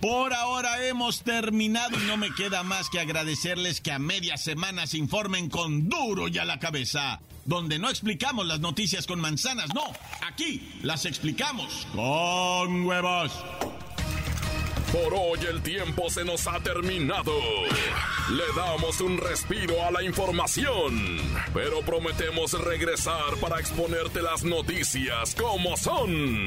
Por 0.00 0.32
ahora 0.32 0.86
hemos 0.86 1.22
terminado 1.22 1.98
y 2.00 2.06
no 2.06 2.16
me 2.16 2.34
queda 2.34 2.62
más 2.62 2.88
que 2.88 3.00
agradecerles 3.00 3.82
que 3.82 3.92
a 3.92 3.98
media 3.98 4.38
semana 4.38 4.86
se 4.86 4.96
informen 4.96 5.50
con 5.50 5.90
duro 5.90 6.28
y 6.28 6.38
a 6.38 6.46
la 6.46 6.58
cabeza, 6.58 7.20
donde 7.44 7.78
no 7.78 7.90
explicamos 7.90 8.46
las 8.46 8.60
noticias 8.60 9.06
con 9.06 9.20
manzanas, 9.20 9.74
no, 9.74 9.84
aquí 10.26 10.72
las 10.82 11.04
explicamos 11.04 11.86
con 11.94 12.86
huevos. 12.86 13.30
Por 14.90 15.14
hoy 15.14 15.38
el 15.48 15.62
tiempo 15.62 16.08
se 16.08 16.24
nos 16.24 16.48
ha 16.48 16.58
terminado. 16.60 17.32
Le 18.30 18.44
damos 18.56 19.00
un 19.00 19.18
respiro 19.18 19.84
a 19.84 19.90
la 19.90 20.02
información, 20.02 21.18
pero 21.52 21.80
prometemos 21.82 22.52
regresar 22.54 23.36
para 23.40 23.60
exponerte 23.60 24.22
las 24.22 24.42
noticias 24.44 25.36
como 25.36 25.76
son. 25.76 26.46